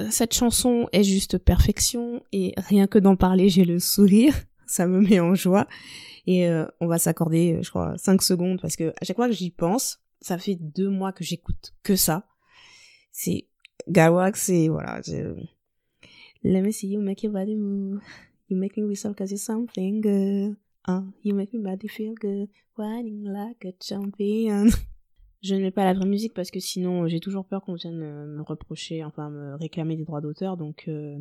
[0.00, 4.34] Euh, cette chanson est juste perfection et rien que d'en parler, j'ai le sourire.
[4.66, 5.66] Ça me met en joie.
[6.26, 9.34] Et euh, on va s'accorder, je crois, 5 secondes parce que à chaque fois que
[9.34, 12.28] j'y pense, ça fait deux mois que j'écoute que ça.
[13.10, 13.48] C'est
[13.88, 15.00] Galwak, c'est voilà.
[16.44, 18.00] Let me see you make your body move.
[18.48, 20.56] You make me whistle cause you're something good.
[20.86, 24.70] Uh, you make me body feel good, whining like a champion.
[25.42, 27.98] Je ne mets pas la vraie musique parce que sinon j'ai toujours peur qu'on vienne
[27.98, 30.56] me reprocher, enfin me réclamer des droits d'auteur.
[30.56, 31.18] Donc, euh...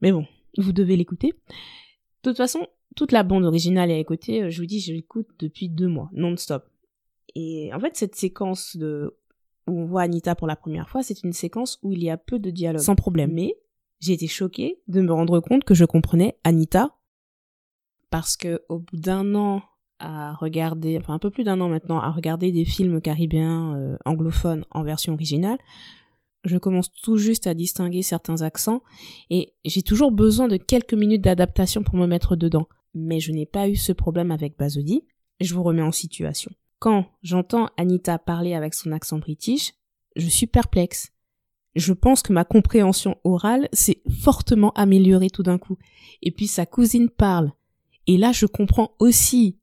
[0.00, 0.26] mais bon,
[0.58, 1.28] vous devez l'écouter.
[1.28, 5.28] De toute façon, toute la bande originale est à écouter, je vous dis, je l'écoute
[5.38, 6.64] depuis deux mois, non-stop.
[7.34, 9.16] Et en fait, cette séquence de
[9.66, 12.16] où on voit Anita pour la première fois, c'est une séquence où il y a
[12.16, 13.32] peu de dialogue, sans problème.
[13.32, 13.56] Mais
[14.00, 16.96] j'ai été choquée de me rendre compte que je comprenais Anita
[18.10, 19.62] parce que au bout d'un an
[20.02, 23.96] à regarder, enfin un peu plus d'un an maintenant, à regarder des films caribéens euh,
[24.04, 25.58] anglophones en version originale,
[26.44, 28.82] je commence tout juste à distinguer certains accents
[29.30, 32.66] et j'ai toujours besoin de quelques minutes d'adaptation pour me mettre dedans.
[32.94, 35.04] Mais je n'ai pas eu ce problème avec Bazodi.
[35.40, 36.50] Je vous remets en situation.
[36.78, 39.72] Quand j'entends Anita parler avec son accent british,
[40.16, 41.12] je suis perplexe.
[41.74, 45.78] Je pense que ma compréhension orale s'est fortement améliorée tout d'un coup.
[46.22, 47.52] Et puis sa cousine parle.
[48.06, 49.58] Et là, je comprends aussi.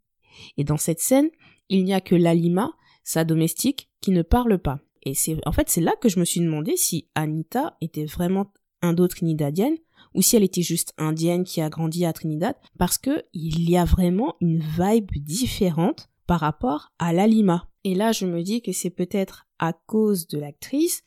[0.58, 1.30] Et dans cette scène,
[1.70, 2.72] il n'y a que Lalima,
[3.04, 4.80] sa domestique, qui ne parle pas.
[5.04, 8.52] Et c'est, en fait, c'est là que je me suis demandé si Anita était vraiment
[8.82, 9.78] indo-trinidadienne
[10.14, 13.78] ou si elle était juste indienne qui a grandi à Trinidad parce que il y
[13.78, 17.68] a vraiment une vibe différente par rapport à l'Alima.
[17.84, 21.04] Et là, je me dis que c'est peut-être à cause de l'actrice,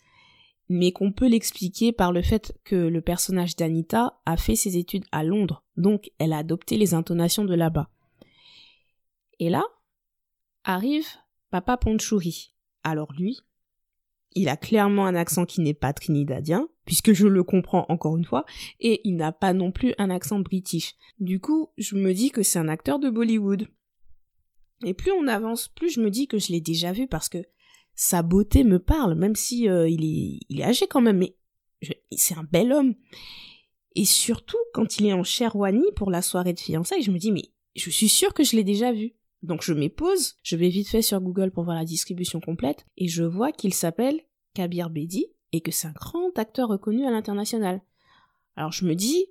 [0.69, 5.05] mais qu'on peut l'expliquer par le fait que le personnage d'Anita a fait ses études
[5.13, 7.89] à Londres, donc elle a adopté les intonations de là-bas.
[9.39, 9.65] Et là,
[10.65, 11.07] arrive
[11.51, 12.55] Papa Ponchouri.
[12.85, 13.39] Alors lui,
[14.35, 18.25] il a clairement un accent qui n'est pas trinidadien, puisque je le comprends encore une
[18.25, 18.45] fois,
[18.81, 20.95] et il n'a pas non plus un accent british.
[21.19, 23.69] Du coup, je me dis que c'est un acteur de Bollywood.
[24.85, 27.45] Et plus on avance, plus je me dis que je l'ai déjà vu parce que
[27.95, 31.37] sa beauté me parle, même si euh, il, est, il est âgé quand même, mais
[32.11, 32.95] c'est un bel homme.
[33.95, 37.31] Et surtout, quand il est en Sherwani pour la soirée de fiançailles, je me dis,
[37.33, 39.13] mais je suis sûre que je l'ai déjà vu.
[39.43, 43.09] Donc je m'épose, je vais vite fait sur Google pour voir la distribution complète, et
[43.09, 44.21] je vois qu'il s'appelle
[44.55, 47.83] Kabir Bedi, et que c'est un grand acteur reconnu à l'international.
[48.57, 49.27] Alors je me dis,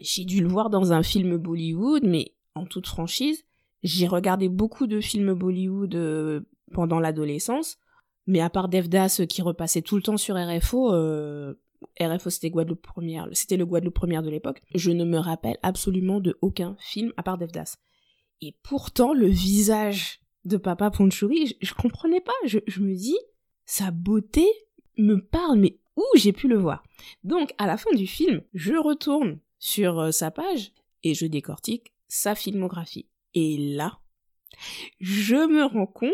[0.00, 3.44] j'ai dû le voir dans un film Bollywood, mais en toute franchise,
[3.82, 6.40] j'ai regardé beaucoup de films Bollywood euh,
[6.72, 7.78] pendant l'adolescence,
[8.26, 11.54] mais à part Devdas euh, qui repassait tout le temps sur RFO, euh,
[12.00, 16.20] RFO c'était Guadeloupe première, c'était le Guadeloupe première de l'époque, je ne me rappelle absolument
[16.20, 17.78] de aucun film à part Devdas.
[18.40, 22.32] Et pourtant, le visage de Papa Ponchouri, je, comprenais pas.
[22.44, 23.18] Je, je me dis,
[23.66, 24.46] sa beauté
[24.96, 26.82] me parle, mais où j'ai pu le voir?
[27.24, 30.72] Donc, à la fin du film, je retourne sur sa page
[31.02, 33.08] et je décortique sa filmographie.
[33.34, 33.98] Et là,
[35.00, 36.10] je me rends compte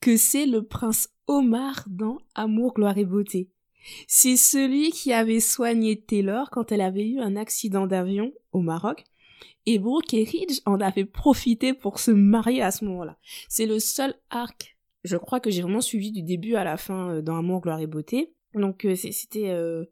[0.00, 3.50] que c'est le prince Omar dans Amour, gloire et beauté.
[4.06, 9.04] C'est celui qui avait soigné Taylor quand elle avait eu un accident d'avion au Maroc.
[9.70, 13.18] Et Brooke et Ridge en avaient profité pour se marier à ce moment-là.
[13.50, 17.10] C'est le seul arc, je crois que j'ai vraiment suivi du début à la fin
[17.10, 18.32] euh, dans Amour, gloire et beauté.
[18.54, 19.84] Donc euh, c'était euh,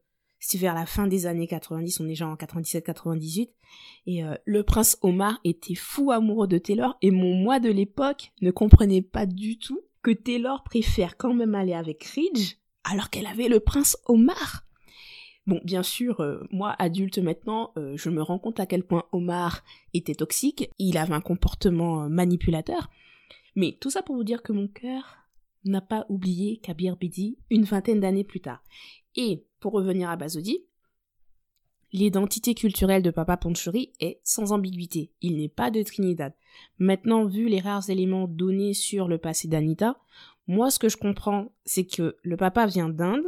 [0.54, 3.50] vers la fin des années 90, on est déjà en 97-98,
[4.06, 8.32] et euh, le prince Omar était fou amoureux de Taylor, et mon moi de l'époque
[8.40, 13.26] ne comprenait pas du tout que Taylor préfère quand même aller avec Ridge, alors qu'elle
[13.26, 14.65] avait le prince Omar.
[15.46, 19.04] Bon, bien sûr, euh, moi, adulte maintenant, euh, je me rends compte à quel point
[19.12, 19.62] Omar
[19.94, 22.90] était toxique, il avait un comportement manipulateur,
[23.54, 25.18] mais tout ça pour vous dire que mon cœur
[25.64, 28.62] n'a pas oublié Kabir Bedi une vingtaine d'années plus tard.
[29.14, 30.64] Et pour revenir à Bazodi,
[31.92, 35.12] l'identité culturelle de Papa Ponchuri est sans ambiguïté.
[35.22, 36.34] Il n'est pas de Trinidad.
[36.78, 39.98] Maintenant, vu les rares éléments donnés sur le passé d'Anita,
[40.46, 43.24] moi ce que je comprends, c'est que le papa vient d'Inde,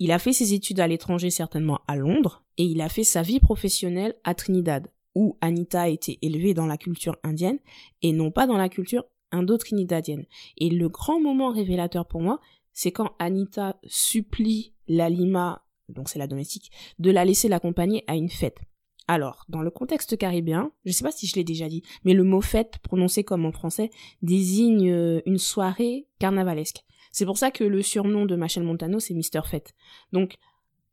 [0.00, 3.20] il a fait ses études à l'étranger certainement à Londres, et il a fait sa
[3.20, 7.58] vie professionnelle à Trinidad, où Anita a été élevée dans la culture indienne
[8.00, 10.24] et non pas dans la culture indo-trinidadienne.
[10.56, 12.40] Et le grand moment révélateur pour moi,
[12.72, 18.30] c'est quand Anita supplie Lalima, donc c'est la domestique, de la laisser l'accompagner à une
[18.30, 18.58] fête.
[19.06, 22.14] Alors, dans le contexte caribéen, je ne sais pas si je l'ai déjà dit, mais
[22.14, 23.90] le mot fête, prononcé comme en français,
[24.22, 26.84] désigne euh, une soirée carnavalesque.
[27.10, 29.74] C'est pour ça que le surnom de Machel Montano, c'est Mister Fête.
[30.12, 30.36] Donc,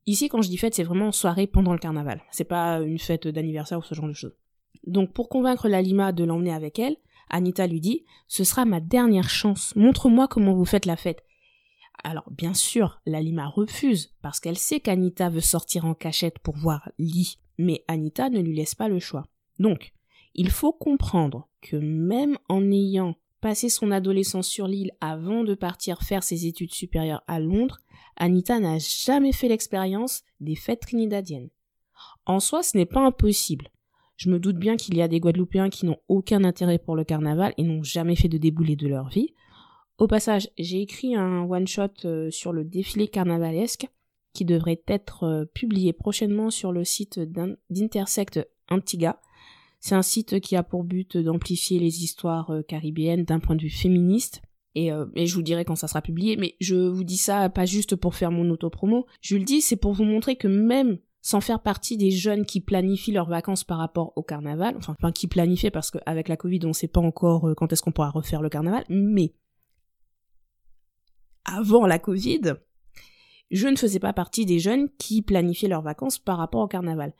[0.06, 2.24] ici, quand je dis fête, c'est vraiment soirée pendant le carnaval.
[2.32, 4.36] C'est pas une fête d'anniversaire ou ce genre de choses.
[4.86, 6.98] Donc, pour convaincre Lalima de l'emmener avec elle,
[7.30, 9.76] Anita lui dit, ce sera ma dernière chance.
[9.76, 11.24] Montre-moi comment vous faites la fête.
[12.04, 16.92] Alors bien sûr, Lalima refuse parce qu'elle sait qu'Anita veut sortir en cachette pour voir
[17.00, 19.26] Lee, mais Anita ne lui laisse pas le choix.
[19.60, 19.94] Donc,
[20.36, 26.02] il faut comprendre que même en ayant passé son adolescence sur l'île avant de partir
[26.02, 27.80] faire ses études supérieures à Londres,
[28.16, 31.50] Anita n'a jamais fait l'expérience des fêtes trinidadiennes.
[32.26, 33.70] En soi, ce n'est pas impossible.
[34.18, 37.04] Je me doute bien qu'il y a des Guadeloupéens qui n'ont aucun intérêt pour le
[37.04, 39.34] carnaval et n'ont jamais fait de déboulé de leur vie.
[40.00, 43.88] Au passage, j'ai écrit un one-shot euh, sur le défilé carnavalesque
[44.34, 47.20] qui devrait être euh, publié prochainement sur le site
[47.70, 49.20] d'Intersect Antigua.
[49.88, 53.62] C'est un site qui a pour but d'amplifier les histoires euh, caribéennes d'un point de
[53.62, 54.42] vue féministe.
[54.76, 57.66] Et, et, je vous dirai quand ça sera publié, mais je vous dis ça pas
[57.66, 61.40] juste pour faire mon auto-promo, je le dis, c'est pour vous montrer que même sans
[61.40, 65.28] faire partie des jeunes qui planifient leurs vacances par rapport au carnaval, enfin, enfin qui
[65.28, 68.42] planifient parce qu'avec la Covid on ne sait pas encore quand est-ce qu'on pourra refaire
[68.42, 69.34] le carnaval, mais
[71.46, 72.56] avant la Covid,
[73.50, 77.14] je ne faisais pas partie des jeunes qui planifiaient leurs vacances par rapport au carnaval.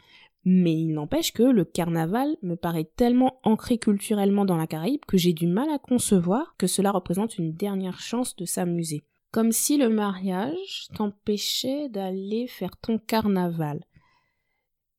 [0.50, 5.18] Mais il n'empêche que le carnaval me paraît tellement ancré culturellement dans la Caraïbe que
[5.18, 9.04] j'ai du mal à concevoir que cela représente une dernière chance de s'amuser.
[9.32, 13.84] Comme si le mariage t'empêchait d'aller faire ton carnaval.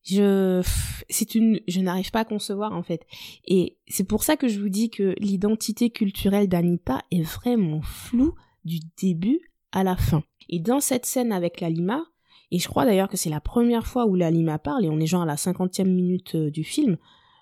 [0.03, 0.61] Je,
[1.09, 3.07] c'est une, je n'arrive pas à concevoir en fait.
[3.47, 8.35] Et c'est pour ça que je vous dis que l'identité culturelle d'Anita est vraiment floue
[8.65, 9.39] du début
[9.71, 10.21] à la fin.
[10.47, 11.71] Et dans cette scène avec la
[12.51, 14.99] et je crois d'ailleurs que c'est la première fois où la Lima parle, et on
[14.99, 16.97] est genre à la cinquantième minute euh, du film,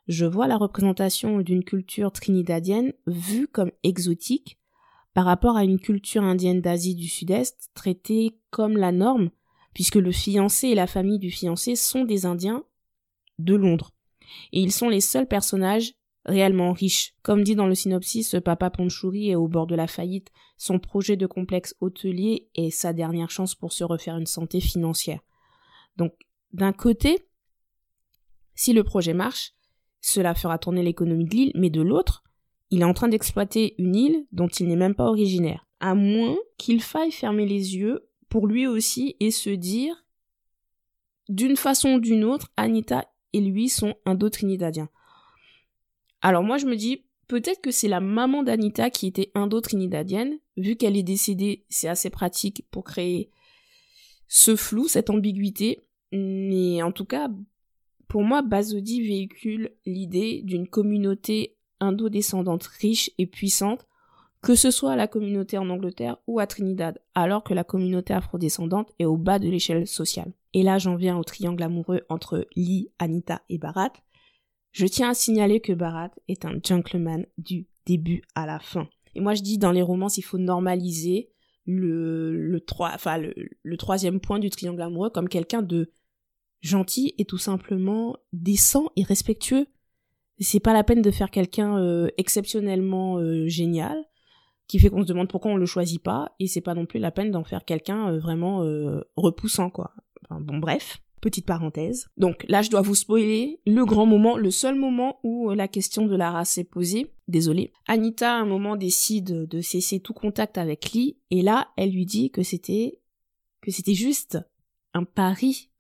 [0.08, 4.58] je vois la représentation d'une culture trinidadienne vue comme exotique
[5.14, 9.32] par rapport à une culture indienne d'Asie du Sud-Est traitée comme la norme,
[9.74, 12.64] puisque le fiancé et la famille du fiancé sont des Indiens
[13.40, 13.92] de Londres.
[14.54, 15.94] Et ils sont les seuls personnages
[16.28, 17.14] réellement riche.
[17.24, 20.30] Comme dit dans le synopsis, Papa Ponchouri est au bord de la faillite.
[20.58, 25.22] Son projet de complexe hôtelier est sa dernière chance pour se refaire une santé financière.
[25.96, 26.14] Donc,
[26.54, 27.28] d'un côté,
[28.56, 29.54] si le projet marche,
[30.02, 32.24] cela fera tourner l'économie de l'île, mais de l'autre,
[32.70, 35.66] il est en train d'exploiter une île dont il n'est même pas originaire.
[35.80, 40.06] À moins qu'il faille fermer les yeux pour lui aussi et se dire,
[41.30, 44.90] d'une façon ou d'une autre, Anita et lui sont indo-trinidadiens.
[46.22, 50.76] Alors moi je me dis peut-être que c'est la maman d'Anita qui était indo-trinidadienne, vu
[50.76, 53.30] qu'elle est décédée, c'est assez pratique pour créer
[54.28, 55.84] ce flou, cette ambiguïté.
[56.12, 57.30] Mais en tout cas,
[58.08, 63.86] pour moi, Bazodi véhicule l'idée d'une communauté indo-descendante riche et puissante,
[64.42, 68.94] que ce soit la communauté en Angleterre ou à Trinidad, alors que la communauté afrodescendante
[69.00, 70.32] est au bas de l'échelle sociale.
[70.54, 73.94] Et là, j'en viens au triangle amoureux entre Lee, Anita et Barat.
[74.72, 78.88] Je tiens à signaler que Barat est un gentleman du début à la fin.
[79.16, 81.30] Et moi je dis dans les romances il faut normaliser
[81.66, 85.92] le, le, enfin, le, troisième point du triangle amoureux comme quelqu'un de
[86.62, 89.68] gentil et tout simplement décent et respectueux.
[90.40, 93.98] C'est pas la peine de faire quelqu'un euh, exceptionnellement euh, génial
[94.68, 97.00] qui fait qu'on se demande pourquoi on le choisit pas et c'est pas non plus
[97.00, 98.60] la peine d'en faire quelqu'un euh, vraiment
[99.16, 99.94] repoussant quoi.
[100.30, 101.00] bon bref.
[101.22, 102.08] Petite parenthèse.
[102.18, 105.68] Donc là, je dois vous spoiler le grand moment, le seul moment où euh, la
[105.68, 107.12] question de la race est posée.
[107.28, 107.72] Désolée.
[107.88, 112.06] Anita, à un moment, décide de cesser tout contact avec Lee, et là, elle lui
[112.06, 113.00] dit que c'était,
[113.62, 114.38] que c'était juste
[114.94, 115.72] un pari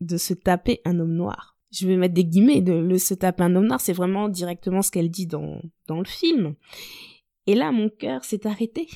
[0.00, 1.56] de se taper un homme noir.
[1.70, 4.90] Je vais mettre des guillemets, de se taper un homme noir, c'est vraiment directement ce
[4.90, 6.54] qu'elle dit dans, dans le film.
[7.46, 8.86] Et là, mon cœur s'est arrêté.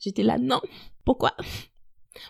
[0.00, 0.60] J'étais là, non.
[1.04, 1.36] Pourquoi?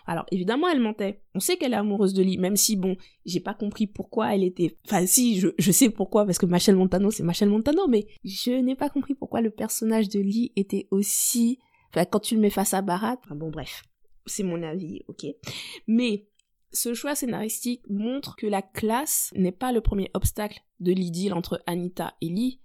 [0.05, 1.21] Alors évidemment, elle mentait.
[1.35, 4.43] On sait qu'elle est amoureuse de Lee, même si bon, j'ai pas compris pourquoi elle
[4.43, 4.77] était.
[4.85, 8.51] Enfin si, je, je sais pourquoi parce que Machel Montano c'est Machel Montano, mais je
[8.51, 11.59] n'ai pas compris pourquoi le personnage de Lee était aussi.
[11.89, 13.17] Enfin quand tu le mets face à Barat.
[13.23, 13.83] Enfin bon bref,
[14.25, 15.25] c'est mon avis, ok.
[15.87, 16.27] Mais
[16.71, 21.61] ce choix scénaristique montre que la classe n'est pas le premier obstacle de l'idylle entre
[21.67, 22.59] Anita et Lee.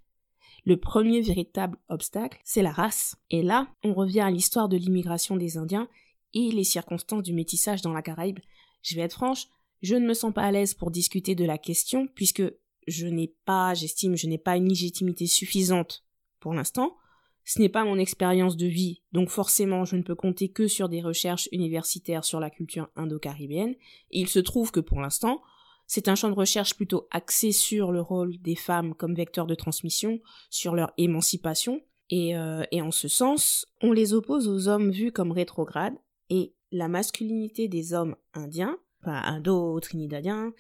[0.65, 3.17] Le premier véritable obstacle, c'est la race.
[3.31, 5.89] Et là, on revient à l'histoire de l'immigration des Indiens
[6.35, 8.39] et les circonstances du métissage dans la Caraïbe.
[8.83, 9.47] Je vais être franche,
[9.83, 12.43] je ne me sens pas à l'aise pour discuter de la question puisque
[12.87, 16.05] je n'ai pas, j'estime, je n'ai pas une légitimité suffisante
[16.41, 16.97] pour l'instant.
[17.45, 20.91] Ce n'est pas mon expérience de vie, donc forcément je ne peux compter que sur
[20.91, 23.75] des recherches universitaires sur la culture indo-caribéenne,
[24.11, 25.41] il se trouve que pour l'instant,
[25.87, 29.55] c'est un champ de recherche plutôt axé sur le rôle des femmes comme vecteur de
[29.55, 34.91] transmission, sur leur émancipation, et, euh, et en ce sens, on les oppose aux hommes
[34.91, 35.97] vus comme rétrogrades,
[36.31, 40.53] et la masculinité des hommes indiens, enfin indo-trinidadiens,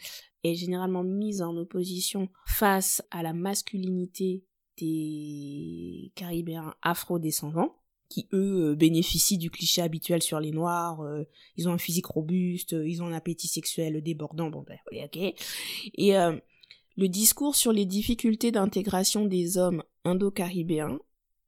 [0.44, 4.44] est généralement mise en opposition face à la masculinité
[4.79, 7.75] des Caribéens afro-descendants,
[8.08, 11.25] qui eux bénéficient du cliché habituel sur les noirs, euh,
[11.56, 15.35] ils ont un physique robuste, ils ont un appétit sexuel débordant, bon ben ok.
[15.94, 16.38] Et euh,
[16.96, 20.98] le discours sur les difficultés d'intégration des hommes indo-caribéens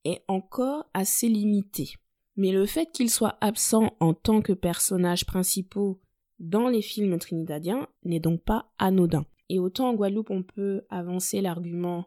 [0.04, 1.94] est encore assez limité.
[2.40, 6.00] Mais le fait qu'ils soient absents en tant que personnages principaux
[6.38, 9.26] dans les films trinidadiens n'est donc pas anodin.
[9.50, 12.06] Et autant en Guadeloupe on peut avancer l'argument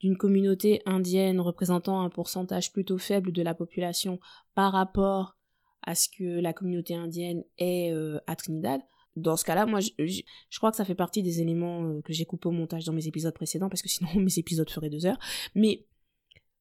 [0.00, 4.20] d'une communauté indienne représentant un pourcentage plutôt faible de la population
[4.54, 5.38] par rapport
[5.82, 8.82] à ce que la communauté indienne est euh, à Trinidad,
[9.16, 12.12] dans ce cas-là, moi, je, je, crois que ça fait partie des éléments euh, que
[12.12, 15.06] j'ai coupé au montage dans mes épisodes précédents, parce que sinon mes épisodes feraient deux
[15.06, 15.18] heures.
[15.54, 15.86] Mais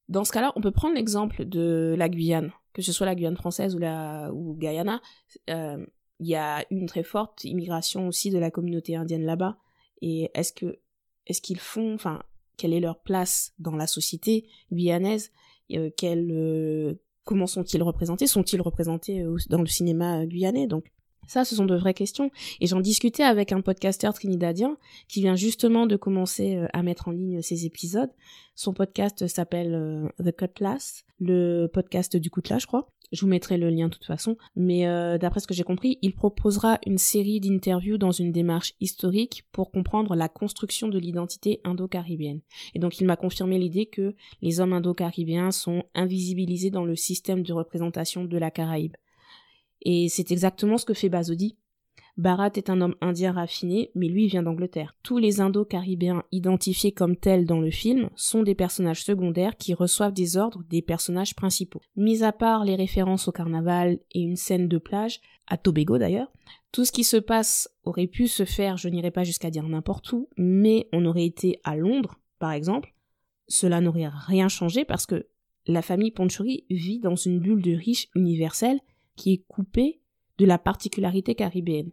[0.07, 3.37] dans ce cas-là, on peut prendre l'exemple de la Guyane, que ce soit la Guyane
[3.37, 5.01] française ou la ou Guyana.
[5.49, 5.85] Euh,
[6.19, 9.57] il y a une très forte immigration aussi de la communauté indienne là-bas.
[10.01, 10.79] Et est-ce que
[11.25, 12.23] est-ce qu'ils font, enfin,
[12.57, 15.31] quelle est leur place dans la société guyanaise
[15.71, 18.27] euh, euh, comment sont-ils représentés?
[18.27, 20.67] Sont-ils représentés euh, dans le cinéma guyanais?
[20.67, 20.91] Donc
[21.27, 22.31] ça, ce sont de vraies questions.
[22.59, 27.11] Et j'en discutais avec un podcasteur trinidadien qui vient justement de commencer à mettre en
[27.11, 28.11] ligne ses épisodes.
[28.55, 32.89] Son podcast s'appelle The Cutlass, le podcast du Cutlass, je crois.
[33.11, 34.37] Je vous mettrai le lien de toute façon.
[34.55, 38.73] Mais euh, d'après ce que j'ai compris, il proposera une série d'interviews dans une démarche
[38.79, 42.41] historique pour comprendre la construction de l'identité indo-caribéenne.
[42.75, 47.43] Et donc il m'a confirmé l'idée que les hommes indo-caribéens sont invisibilisés dans le système
[47.43, 48.95] de représentation de la Caraïbe.
[49.81, 51.57] Et c'est exactement ce que fait Bazodi
[52.19, 54.93] Bharat est un homme indien raffiné, mais lui vient d'Angleterre.
[55.03, 60.11] Tous les Indo-Caribéens identifiés comme tels dans le film sont des personnages secondaires qui reçoivent
[60.11, 61.79] des ordres des personnages principaux.
[61.95, 66.29] Mis à part les références au carnaval et une scène de plage, à Tobago d'ailleurs,
[66.73, 70.11] tout ce qui se passe aurait pu se faire, je n'irai pas jusqu'à dire n'importe
[70.11, 72.93] où, mais on aurait été à Londres, par exemple,
[73.47, 75.27] cela n'aurait rien changé parce que
[75.67, 78.81] la famille Ponchuri vit dans une bulle de riches universelle
[79.19, 79.99] qui est coupée
[80.37, 81.91] de la particularité caribéenne.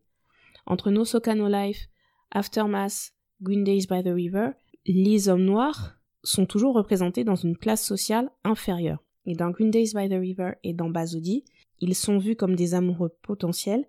[0.65, 1.89] Entre No Soca Life,
[2.31, 3.13] Aftermath,
[3.43, 4.51] Green Days by the River,
[4.87, 9.03] les hommes noirs sont toujours représentés dans une classe sociale inférieure.
[9.27, 11.45] Et dans Green Days by the River et dans Bazodi,
[11.81, 13.89] ils sont vus comme des amoureux potentiels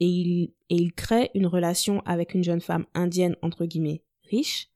[0.00, 4.70] et ils, et ils créent une relation avec une jeune femme indienne entre guillemets riche,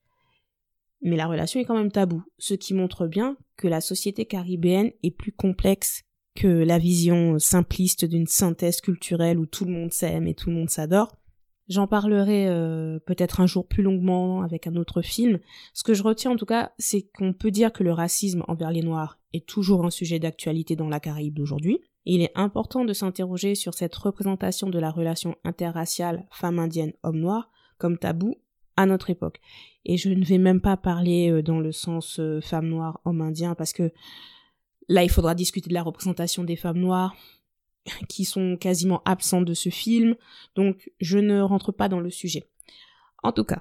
[1.01, 4.93] mais la relation est quand même taboue, ce qui montre bien que la société caribéenne
[5.03, 6.05] est plus complexe
[6.35, 10.57] que la vision simpliste d'une synthèse culturelle où tout le monde s'aime et tout le
[10.57, 11.17] monde s'adore.
[11.69, 15.39] J'en parlerai euh, peut-être un jour plus longuement avec un autre film.
[15.73, 18.71] Ce que je retiens en tout cas, c'est qu'on peut dire que le racisme envers
[18.71, 21.81] les Noirs est toujours un sujet d'actualité dans la Caraïbe d'aujourd'hui.
[22.05, 27.51] il est important de s'interroger sur cette représentation de la relation interraciale femme indienne-homme noir
[27.79, 28.37] comme tabou
[28.77, 29.41] à notre époque.
[29.87, 33.21] Et je ne vais même pas parler euh, dans le sens euh, femme noire, homme
[33.21, 33.93] indien, parce que
[34.89, 37.15] Là, il faudra discuter de la représentation des femmes noires
[38.09, 40.17] qui sont quasiment absentes de ce film,
[40.55, 42.45] donc je ne rentre pas dans le sujet.
[43.23, 43.61] En tout cas,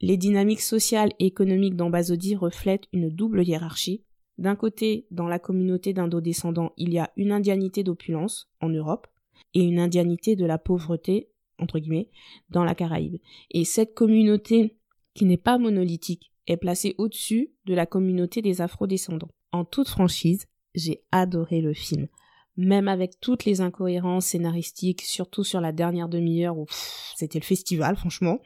[0.00, 4.04] les dynamiques sociales et économiques d'Ambazodi reflètent une double hiérarchie.
[4.38, 9.06] D'un côté, dans la communauté d'indo-descendants, il y a une indianité d'opulence en Europe
[9.54, 12.10] et une indianité de la pauvreté, entre guillemets,
[12.50, 13.16] dans la Caraïbe.
[13.50, 14.76] Et cette communauté,
[15.14, 20.46] qui n'est pas monolithique, est placée au-dessus de la communauté des afro-descendants en toute franchise,
[20.74, 22.08] j'ai adoré le film.
[22.56, 26.66] Même avec toutes les incohérences scénaristiques, surtout sur la dernière demi-heure où
[27.14, 28.40] c'était le festival, franchement.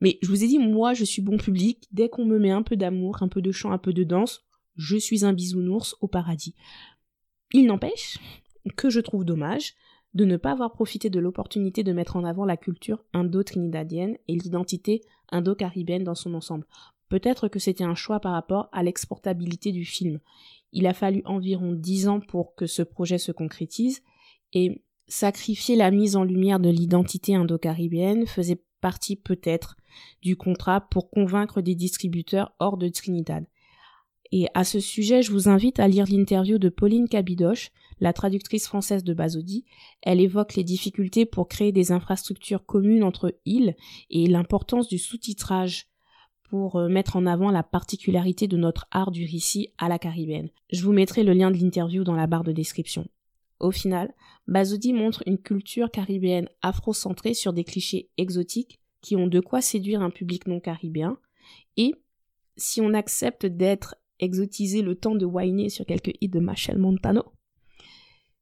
[0.00, 1.88] Mais je vous ai dit, moi, je suis bon public.
[1.92, 4.44] Dès qu'on me met un peu d'amour, un peu de chant, un peu de danse,
[4.76, 6.54] je suis un bisounours au paradis.
[7.52, 8.18] Il n'empêche
[8.76, 9.74] que je trouve dommage
[10.14, 14.34] de ne pas avoir profité de l'opportunité de mettre en avant la culture indo-trinidadienne et
[14.34, 16.66] l'identité indo-caribéenne dans son ensemble.
[17.12, 20.18] Peut-être que c'était un choix par rapport à l'exportabilité du film.
[20.72, 24.02] Il a fallu environ dix ans pour que ce projet se concrétise
[24.54, 29.76] et sacrifier la mise en lumière de l'identité indo-caribéenne faisait partie peut-être
[30.22, 33.44] du contrat pour convaincre des distributeurs hors de Trinidad.
[34.30, 38.66] Et à ce sujet, je vous invite à lire l'interview de Pauline Cabidoche, la traductrice
[38.66, 39.66] française de Bazodi.
[40.00, 43.76] Elle évoque les difficultés pour créer des infrastructures communes entre îles
[44.08, 45.91] et l'importance du sous-titrage
[46.52, 50.50] pour euh, mettre en avant la particularité de notre art du récit à la caribéenne.
[50.70, 53.08] Je vous mettrai le lien de l'interview dans la barre de description.
[53.58, 54.12] Au final,
[54.46, 60.02] Bazoudi montre une culture caribéenne afro-centrée sur des clichés exotiques qui ont de quoi séduire
[60.02, 61.16] un public non caribéen.
[61.78, 61.94] Et
[62.58, 67.24] si on accepte d'être exotisé le temps de whiner sur quelques hits de Machel Montano,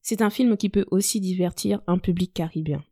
[0.02, 2.82] c'est un film qui peut aussi divertir un public caribéen.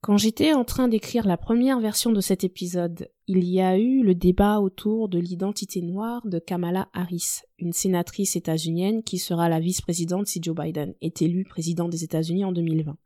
[0.00, 4.04] Quand j'étais en train d'écrire la première version de cet épisode, il y a eu
[4.04, 9.58] le débat autour de l'identité noire de Kamala Harris, une sénatrice états-unienne qui sera la
[9.58, 12.96] vice-présidente si Joe Biden est élu président des États-Unis en 2020.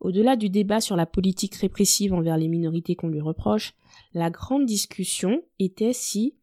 [0.00, 3.72] Au-delà du débat sur la politique répressive envers les minorités qu'on lui reproche,
[4.12, 6.34] la grande discussion était si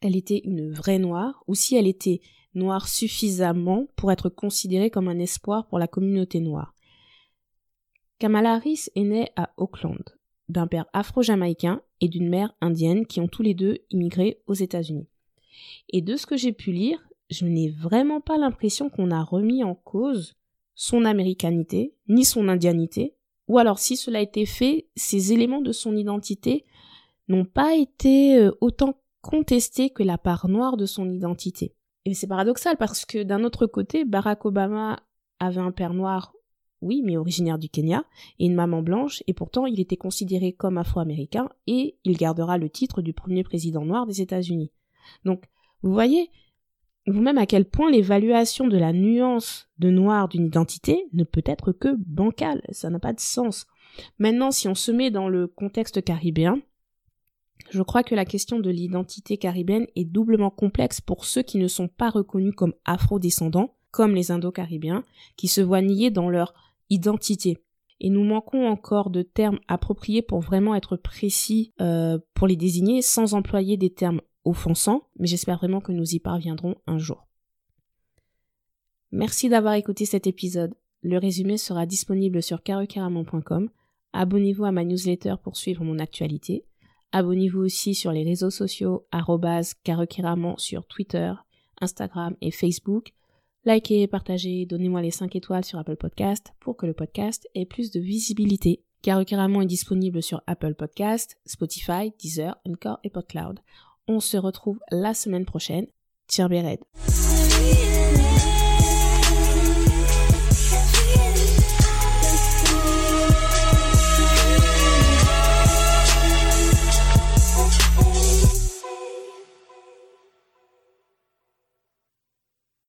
[0.00, 2.20] elle était une vraie noire ou si elle était
[2.56, 6.74] noire suffisamment pour être considérée comme un espoir pour la communauté noire.
[8.22, 10.04] Kamala Harris est née à Auckland,
[10.48, 15.08] d'un père afro-jamaïcain et d'une mère indienne qui ont tous les deux immigré aux États-Unis.
[15.88, 17.00] Et de ce que j'ai pu lire,
[17.30, 20.36] je n'ai vraiment pas l'impression qu'on a remis en cause
[20.76, 23.16] son américanité, ni son indianité,
[23.48, 26.64] ou alors si cela a été fait, ces éléments de son identité
[27.26, 31.74] n'ont pas été euh, autant contestés que la part noire de son identité.
[32.04, 35.02] Et c'est paradoxal parce que d'un autre côté, Barack Obama
[35.40, 36.32] avait un père noir,
[36.82, 38.04] oui, mais originaire du Kenya,
[38.38, 42.68] et une maman blanche, et pourtant il était considéré comme afro-américain, et il gardera le
[42.68, 44.70] titre du premier président noir des États-Unis.
[45.24, 45.44] Donc,
[45.82, 46.30] vous voyez,
[47.06, 51.72] vous-même à quel point l'évaluation de la nuance de noir d'une identité ne peut être
[51.72, 53.66] que bancale, ça n'a pas de sens.
[54.18, 56.60] Maintenant, si on se met dans le contexte caribéen,
[57.70, 61.68] je crois que la question de l'identité caribéenne est doublement complexe pour ceux qui ne
[61.68, 65.04] sont pas reconnus comme afro-descendants, comme les Indo-Caribéens,
[65.36, 66.54] qui se voient niés dans leur
[66.92, 67.58] identité.
[68.00, 73.00] Et nous manquons encore de termes appropriés pour vraiment être précis euh, pour les désigner
[73.00, 77.28] sans employer des termes offensant, mais j'espère vraiment que nous y parviendrons un jour.
[79.12, 80.74] Merci d'avoir écouté cet épisode.
[81.02, 83.70] Le résumé sera disponible sur carecaramon.com.
[84.12, 86.64] Abonnez-vous à ma newsletter pour suivre mon actualité.
[87.12, 89.06] Abonnez-vous aussi sur les réseaux sociaux
[89.84, 91.32] carecaramon sur Twitter,
[91.80, 93.12] Instagram et Facebook.
[93.64, 97.92] Likez, partagez, donnez-moi les 5 étoiles sur Apple Podcast pour que le podcast ait plus
[97.92, 98.82] de visibilité.
[99.02, 103.60] Carecaramon est disponible sur Apple Podcast, Spotify, Deezer, Encore et PodCloud.
[104.08, 105.86] On se retrouve la semaine prochaine.
[106.26, 106.80] Tiens, Béred.